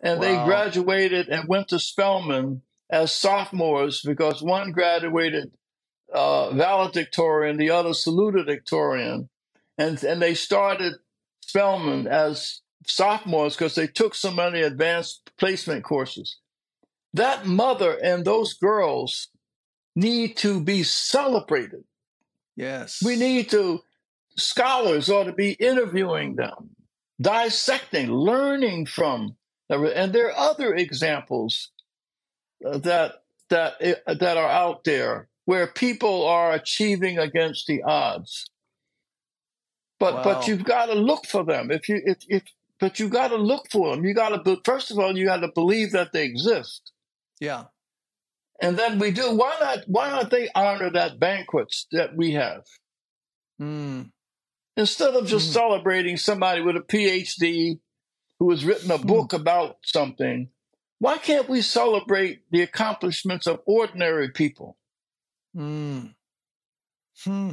[0.00, 0.26] And wow.
[0.26, 5.52] they graduated and went to Spelman as sophomores because one graduated
[6.12, 9.28] uh, valedictorian, the other salutatorian.
[9.76, 10.94] And, and they started
[11.42, 16.38] Spelman as sophomores because they took so many advanced placement courses.
[17.14, 19.28] That mother and those girls
[19.96, 21.84] need to be celebrated.
[22.56, 23.00] Yes.
[23.04, 23.80] We need to,
[24.36, 26.70] scholars ought to be interviewing them,
[27.20, 29.36] dissecting, learning from
[29.68, 31.70] and there are other examples
[32.64, 38.46] uh, that that eh, that are out there where people are achieving against the odds.
[39.98, 40.24] But wow.
[40.24, 41.70] but you've got to look for them.
[41.70, 42.42] If you if if
[42.78, 44.04] but you got to look for them.
[44.04, 46.92] You got to first of all you got to believe that they exist.
[47.40, 47.64] Yeah.
[48.60, 49.36] And then we do.
[49.36, 49.78] Why not?
[49.86, 52.64] Why not they honor that banquets that we have?
[53.60, 54.10] Mm.
[54.76, 55.54] Instead of just mm.
[55.54, 57.78] celebrating somebody with a PhD
[58.38, 59.06] who has written a hmm.
[59.06, 60.48] book about something,
[60.98, 64.76] why can't we celebrate the accomplishments of ordinary people?
[65.56, 66.14] Mm.
[67.24, 67.52] Hmm.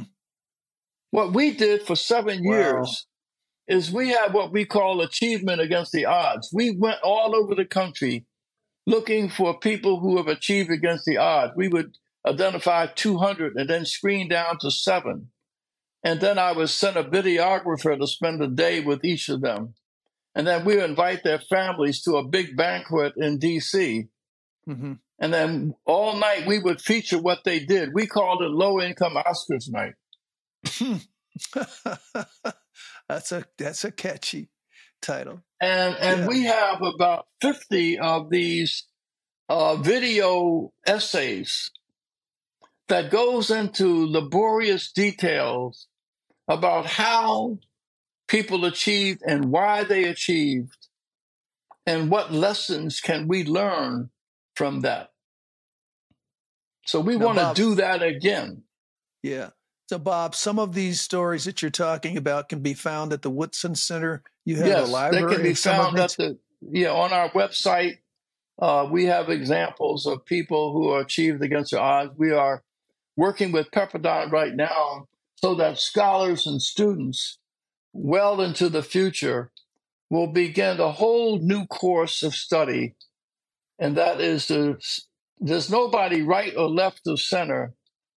[1.10, 2.52] What we did for seven wow.
[2.52, 3.06] years
[3.68, 6.50] is we had what we call achievement against the odds.
[6.52, 8.26] We went all over the country
[8.86, 11.52] looking for people who have achieved against the odds.
[11.56, 15.30] We would identify 200 and then screen down to seven.
[16.04, 19.74] And then I was sent a videographer to spend a day with each of them
[20.36, 24.08] and then we invite their families to a big banquet in D.C.
[24.68, 24.92] Mm-hmm.
[25.18, 27.94] And then all night we would feature what they did.
[27.94, 29.94] We called it Low Income Oscars Night.
[33.08, 34.50] that's a that's a catchy
[35.00, 35.40] title.
[35.58, 36.26] And and yeah.
[36.26, 38.84] we have about fifty of these
[39.48, 41.70] uh, video essays
[42.88, 45.86] that goes into laborious details
[46.46, 47.58] about how
[48.28, 50.88] people achieved and why they achieved,
[51.86, 54.10] and what lessons can we learn
[54.54, 55.10] from that.
[56.86, 58.62] So we want to do that again.
[59.22, 59.50] Yeah.
[59.88, 63.30] So, Bob, some of these stories that you're talking about can be found at the
[63.30, 64.22] Woodson Center.
[64.44, 65.26] You have yes, a library.
[65.26, 67.98] They can be found at the yeah on our website.
[68.58, 72.12] Uh, we have examples of people who achieved against the odds.
[72.16, 72.64] We are
[73.16, 77.38] working with Pepperdine right now so that scholars and students
[77.96, 79.50] well into the future,
[80.10, 82.94] will begin a whole new course of study.
[83.78, 84.48] And that is
[85.38, 87.74] there's nobody right or left of center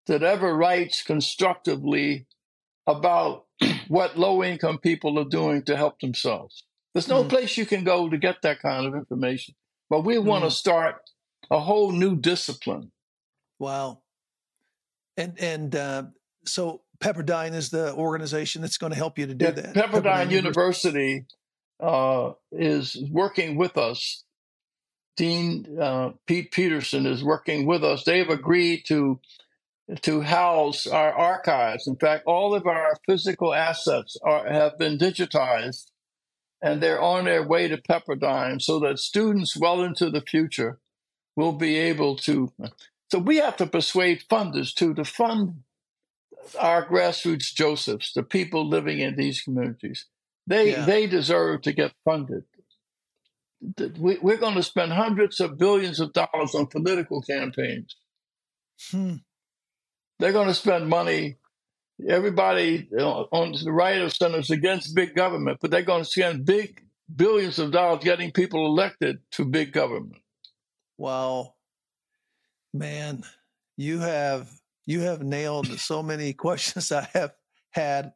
[0.06, 2.26] that ever writes constructively
[2.86, 3.46] about
[3.88, 6.64] what low income people are doing to help themselves.
[6.94, 7.28] There's no mm.
[7.28, 9.54] place you can go to get that kind of information.
[9.90, 10.52] But we want to mm.
[10.52, 10.96] start
[11.50, 12.92] a whole new discipline.
[13.58, 14.02] Wow.
[15.16, 16.04] And and uh,
[16.44, 19.74] so Pepperdine is the organization that's going to help you to do yeah, that.
[19.74, 21.26] Pepperdine, Pepperdine University
[21.80, 24.24] uh, is working with us.
[25.16, 28.04] Dean uh, Pete Peterson is working with us.
[28.04, 29.20] They have agreed to
[30.02, 31.86] to house our archives.
[31.86, 35.86] In fact, all of our physical assets are, have been digitized
[36.60, 40.78] and they're on their way to Pepperdine so that students well into the future
[41.36, 42.52] will be able to.
[43.10, 45.62] So we have to persuade funders too to fund
[46.56, 50.06] our grassroots Josephs, the people living in these communities.
[50.46, 50.84] They yeah.
[50.84, 52.44] they deserve to get funded.
[53.98, 57.96] We, we're going to spend hundreds of billions of dollars on political campaigns.
[58.90, 59.16] Hmm.
[60.18, 61.36] They're going to spend money.
[62.08, 66.44] Everybody on the right of center is against big government, but they're going to spend
[66.44, 66.82] big
[67.14, 70.22] billions of dollars getting people elected to big government.
[70.96, 71.54] Wow,
[72.72, 73.24] man,
[73.76, 74.48] you have
[74.88, 77.34] you have nailed so many questions I have
[77.70, 78.12] had.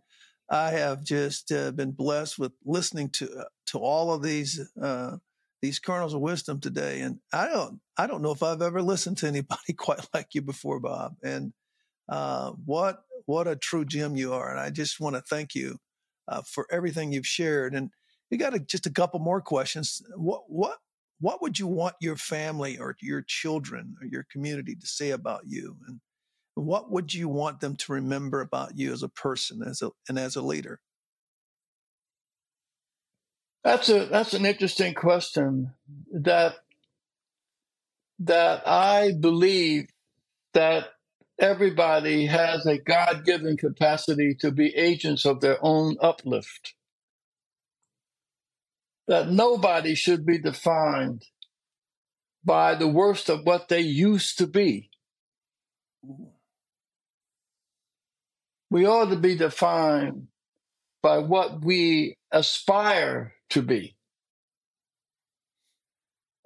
[0.51, 5.19] I have just uh, been blessed with listening to uh, to all of these uh,
[5.61, 9.19] these kernels of wisdom today, and I don't I don't know if I've ever listened
[9.19, 11.15] to anybody quite like you before, Bob.
[11.23, 11.53] And
[12.09, 15.77] uh, what what a true gem you are, and I just want to thank you
[16.27, 17.75] uh, for everything you've shared.
[17.75, 17.91] And
[18.31, 20.01] you got a, just a couple more questions.
[20.17, 20.79] What what
[21.21, 25.43] what would you want your family or your children or your community to say about
[25.47, 26.01] you, and
[26.55, 30.19] what would you want them to remember about you as a person, as a and
[30.19, 30.81] as a leader?
[33.65, 35.73] That's a that's an interesting question.
[36.13, 36.57] That
[38.21, 39.87] that I believe
[40.55, 40.89] that
[41.39, 46.75] everybody has a God given capacity to be agents of their own uplift.
[49.09, 51.25] That nobody should be defined
[52.45, 54.91] by the worst of what they used to be.
[58.73, 60.29] We ought to be defined
[61.03, 63.99] by what we aspire to be.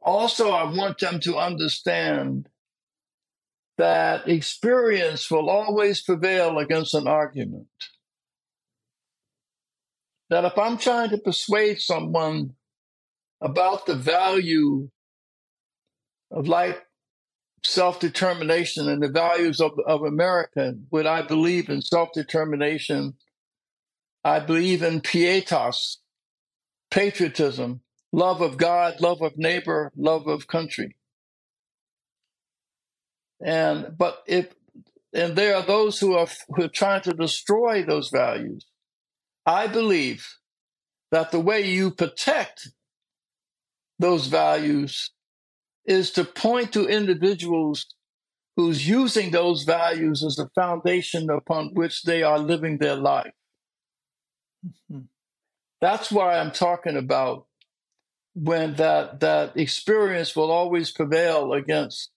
[0.02, 2.48] Also, I want them to understand
[3.78, 7.68] that experience will always prevail against an argument.
[10.28, 12.54] That if I'm trying to persuade someone
[13.40, 14.88] about the value
[16.32, 16.80] of life,
[17.66, 23.14] self determination, and the values of, of America, would I believe in self determination?
[24.24, 25.98] I believe in pietas,
[26.90, 27.80] patriotism,
[28.12, 30.96] love of God, love of neighbor, love of country.
[33.44, 34.52] And but if
[35.12, 38.66] and there are those who are who are trying to destroy those values.
[39.44, 40.26] I believe
[41.12, 42.70] that the way you protect
[43.98, 45.10] those values
[45.86, 47.86] is to point to individuals
[48.56, 53.32] who's using those values as the foundation upon which they are living their life.
[54.66, 55.02] Mm-hmm.
[55.80, 57.46] That's why I'm talking about
[58.34, 62.10] when that that experience will always prevail against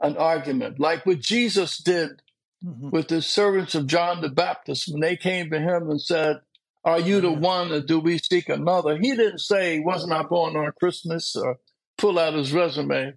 [0.00, 2.22] an argument, like what Jesus did
[2.64, 2.90] mm-hmm.
[2.90, 6.40] with the servants of John the Baptist when they came to him and said,
[6.84, 8.96] Are you the one or do we seek another?
[8.96, 11.58] He didn't say, Wasn't I born on Christmas or
[11.98, 13.14] pull out his resume.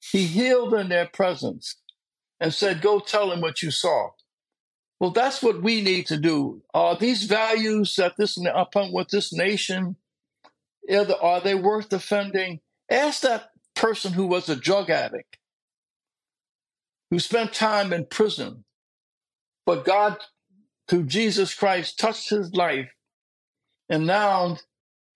[0.00, 1.76] He healed in their presence
[2.40, 4.10] and said, Go tell him what you saw.
[5.00, 6.62] Well, that's what we need to do.
[6.72, 9.96] Are these values that this upon what this nation
[10.90, 12.60] are they worth defending?
[12.90, 15.38] Ask that person who was a drug addict
[17.10, 18.64] who spent time in prison,
[19.66, 20.18] but God,
[20.88, 22.90] through Jesus Christ, touched his life,
[23.88, 24.58] and now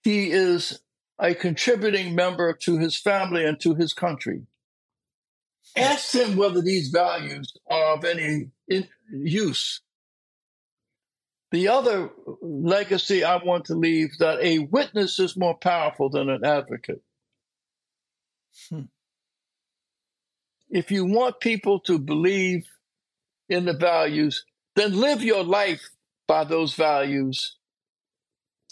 [0.02, 0.80] he is
[1.18, 4.42] a contributing member to his family and to his country.
[5.76, 8.50] Ask him whether these values are of any
[9.10, 9.80] use.
[11.50, 12.10] The other
[12.42, 17.02] legacy I want to leave that a witness is more powerful than an advocate.
[18.68, 18.82] Hmm
[20.70, 22.66] if you want people to believe
[23.48, 24.44] in the values,
[24.76, 25.88] then live your life
[26.26, 27.56] by those values.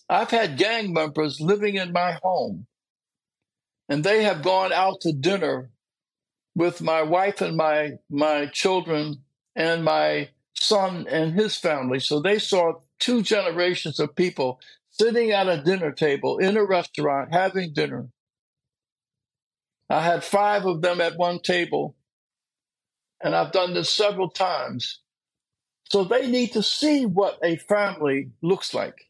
[0.09, 2.67] I've had gang members living in my home,
[3.89, 5.71] and they have gone out to dinner
[6.55, 12.01] with my wife and my my children and my son and his family.
[12.01, 17.33] So they saw two generations of people sitting at a dinner table in a restaurant
[17.33, 18.09] having dinner.
[19.91, 21.97] I had five of them at one table,
[23.23, 25.01] and I've done this several times.
[25.91, 29.06] So they need to see what a family looks like.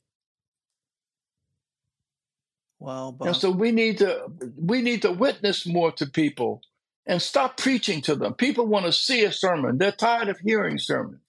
[2.79, 3.29] Wow, Bob.
[3.29, 6.61] and so we need to we need to witness more to people
[7.07, 8.35] and stop preaching to them.
[8.35, 11.21] People want to see a sermon; they're tired of hearing sermons.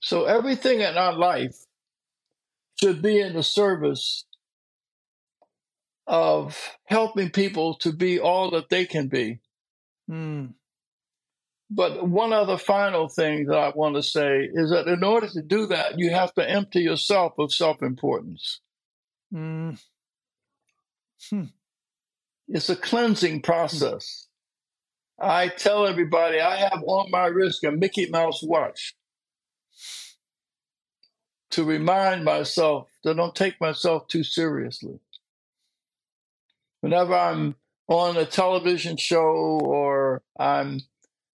[0.00, 1.56] So everything in our life
[2.80, 4.24] should be in the service
[6.06, 9.40] of helping people to be all that they can be.
[10.08, 10.54] Mm.
[11.70, 15.42] But one other final thing that I want to say is that in order to
[15.42, 18.60] do that, you have to empty yourself of self importance.
[19.34, 19.80] Mm.
[21.28, 21.44] Hmm.
[22.48, 24.28] It's a cleansing process.
[25.18, 28.94] I tell everybody I have on my wrist a Mickey Mouse watch
[31.50, 35.00] to remind myself that I don't take myself too seriously.
[36.82, 37.56] Whenever I'm
[37.88, 40.80] on a television show or I'm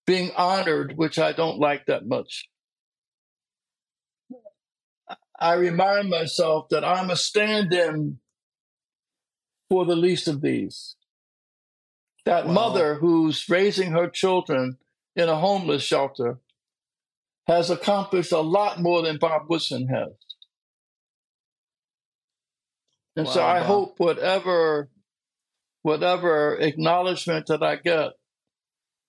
[0.07, 2.49] being honored, which I don't like that much,
[5.39, 8.19] I remind myself that I'm a stand in
[9.69, 10.97] for the least of these.
[12.25, 12.53] That wow.
[12.53, 14.79] mother who's raising her children
[15.17, 16.39] in a homeless shelter
[17.49, 20.13] has accomplished a lot more than Bob Woodson has.
[23.17, 23.67] And wow, so I Bob.
[23.67, 24.91] hope whatever
[25.83, 28.13] whatever acknowledgement that I get,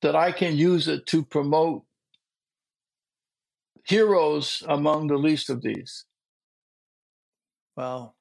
[0.04, 1.84] that I can use it to promote
[3.86, 6.06] heroes among the least of these.
[7.76, 8.14] Wow.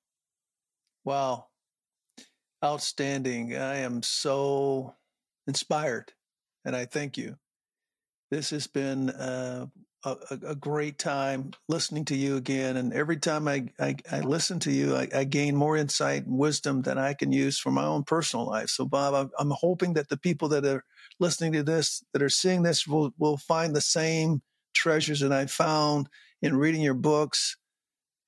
[1.05, 1.49] Wow.
[2.65, 3.57] Outstanding.
[3.57, 4.95] I am so
[5.49, 6.13] inspired
[6.65, 7.37] and I thank you.
[8.31, 9.67] This has been uh,
[10.05, 10.17] a,
[10.47, 12.77] a, great time listening to you again.
[12.77, 16.39] And every time I, I, I listen to you, I, I, gain more insight and
[16.39, 18.71] wisdom that I can use for my own personal life.
[18.71, 20.83] So, Bob, I'm, I'm hoping that the people that are
[21.23, 24.43] listening to this, that are seeing this, will, will find the same
[24.75, 26.09] treasures that I found
[26.43, 27.57] in reading your books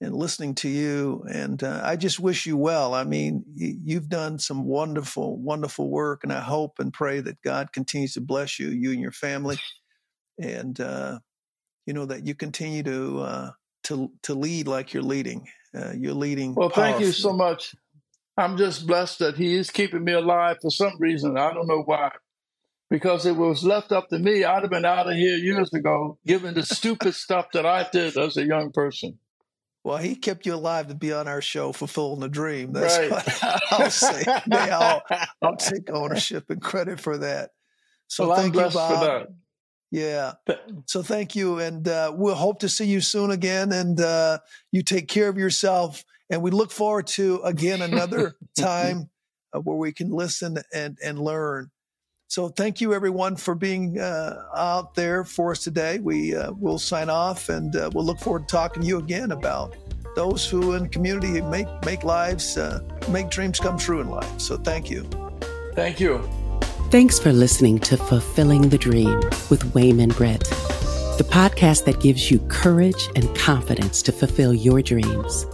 [0.00, 1.24] and listening to you.
[1.30, 2.94] And uh, I just wish you well.
[2.94, 6.24] I mean, you've done some wonderful, wonderful work.
[6.24, 9.58] And I hope and pray that God continues to bless you, you and your family.
[10.40, 11.18] And, uh,
[11.86, 13.50] you know that you continue to uh,
[13.84, 15.46] to to lead like you're leading.
[15.76, 16.54] Uh, you're leading.
[16.54, 17.74] Well, thank you so much.
[18.36, 21.36] I'm just blessed that He is keeping me alive for some reason.
[21.36, 22.10] I don't know why.
[22.90, 26.18] Because it was left up to me, I'd have been out of here years ago,
[26.26, 29.18] given the stupid stuff that I did as a young person.
[29.84, 32.72] Well, he kept you alive to be on our show, fulfilling the dream.
[32.72, 33.10] That's right.
[33.10, 34.24] what I'll say.
[34.50, 35.02] I'll,
[35.42, 37.50] I'll take ownership and credit for that.
[38.06, 39.28] So well, thank you, Bob.
[39.90, 40.32] Yeah.
[40.86, 41.58] So thank you.
[41.58, 43.72] And uh, we'll hope to see you soon again.
[43.72, 44.38] And uh,
[44.72, 46.04] you take care of yourself.
[46.30, 49.10] And we look forward to, again, another time
[49.52, 51.70] uh, where we can listen and, and learn.
[52.34, 56.00] So thank you, everyone, for being uh, out there for us today.
[56.00, 59.30] We uh, will sign off and uh, we'll look forward to talking to you again
[59.30, 59.76] about
[60.16, 62.58] those who in community make, make lives,
[63.08, 64.40] make dreams come true in life.
[64.40, 65.08] So thank you.
[65.74, 66.28] Thank you.
[66.90, 72.40] Thanks for listening to Fulfilling the Dream with Wayman Britt, the podcast that gives you
[72.48, 75.46] courage and confidence to fulfill your dreams.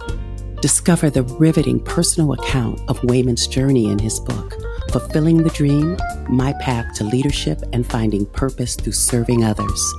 [0.63, 4.55] Discover the riveting personal account of Wayman's journey in his book,
[4.91, 5.95] Fulfilling the Dream
[6.27, 9.93] My Path to Leadership and Finding Purpose Through Serving Others.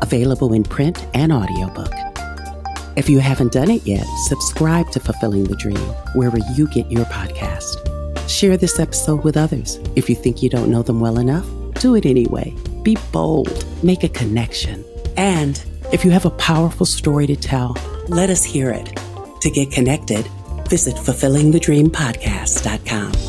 [0.00, 1.90] Available in print and audiobook.
[2.96, 5.76] If you haven't done it yet, subscribe to Fulfilling the Dream
[6.14, 7.74] wherever you get your podcast.
[8.30, 9.80] Share this episode with others.
[9.96, 11.44] If you think you don't know them well enough,
[11.80, 12.54] do it anyway.
[12.84, 14.84] Be bold, make a connection.
[15.16, 15.60] And
[15.92, 17.76] if you have a powerful story to tell,
[18.06, 18.96] let us hear it.
[19.40, 20.28] To get connected,
[20.68, 23.27] visit fulfillingthedreampodcast.com.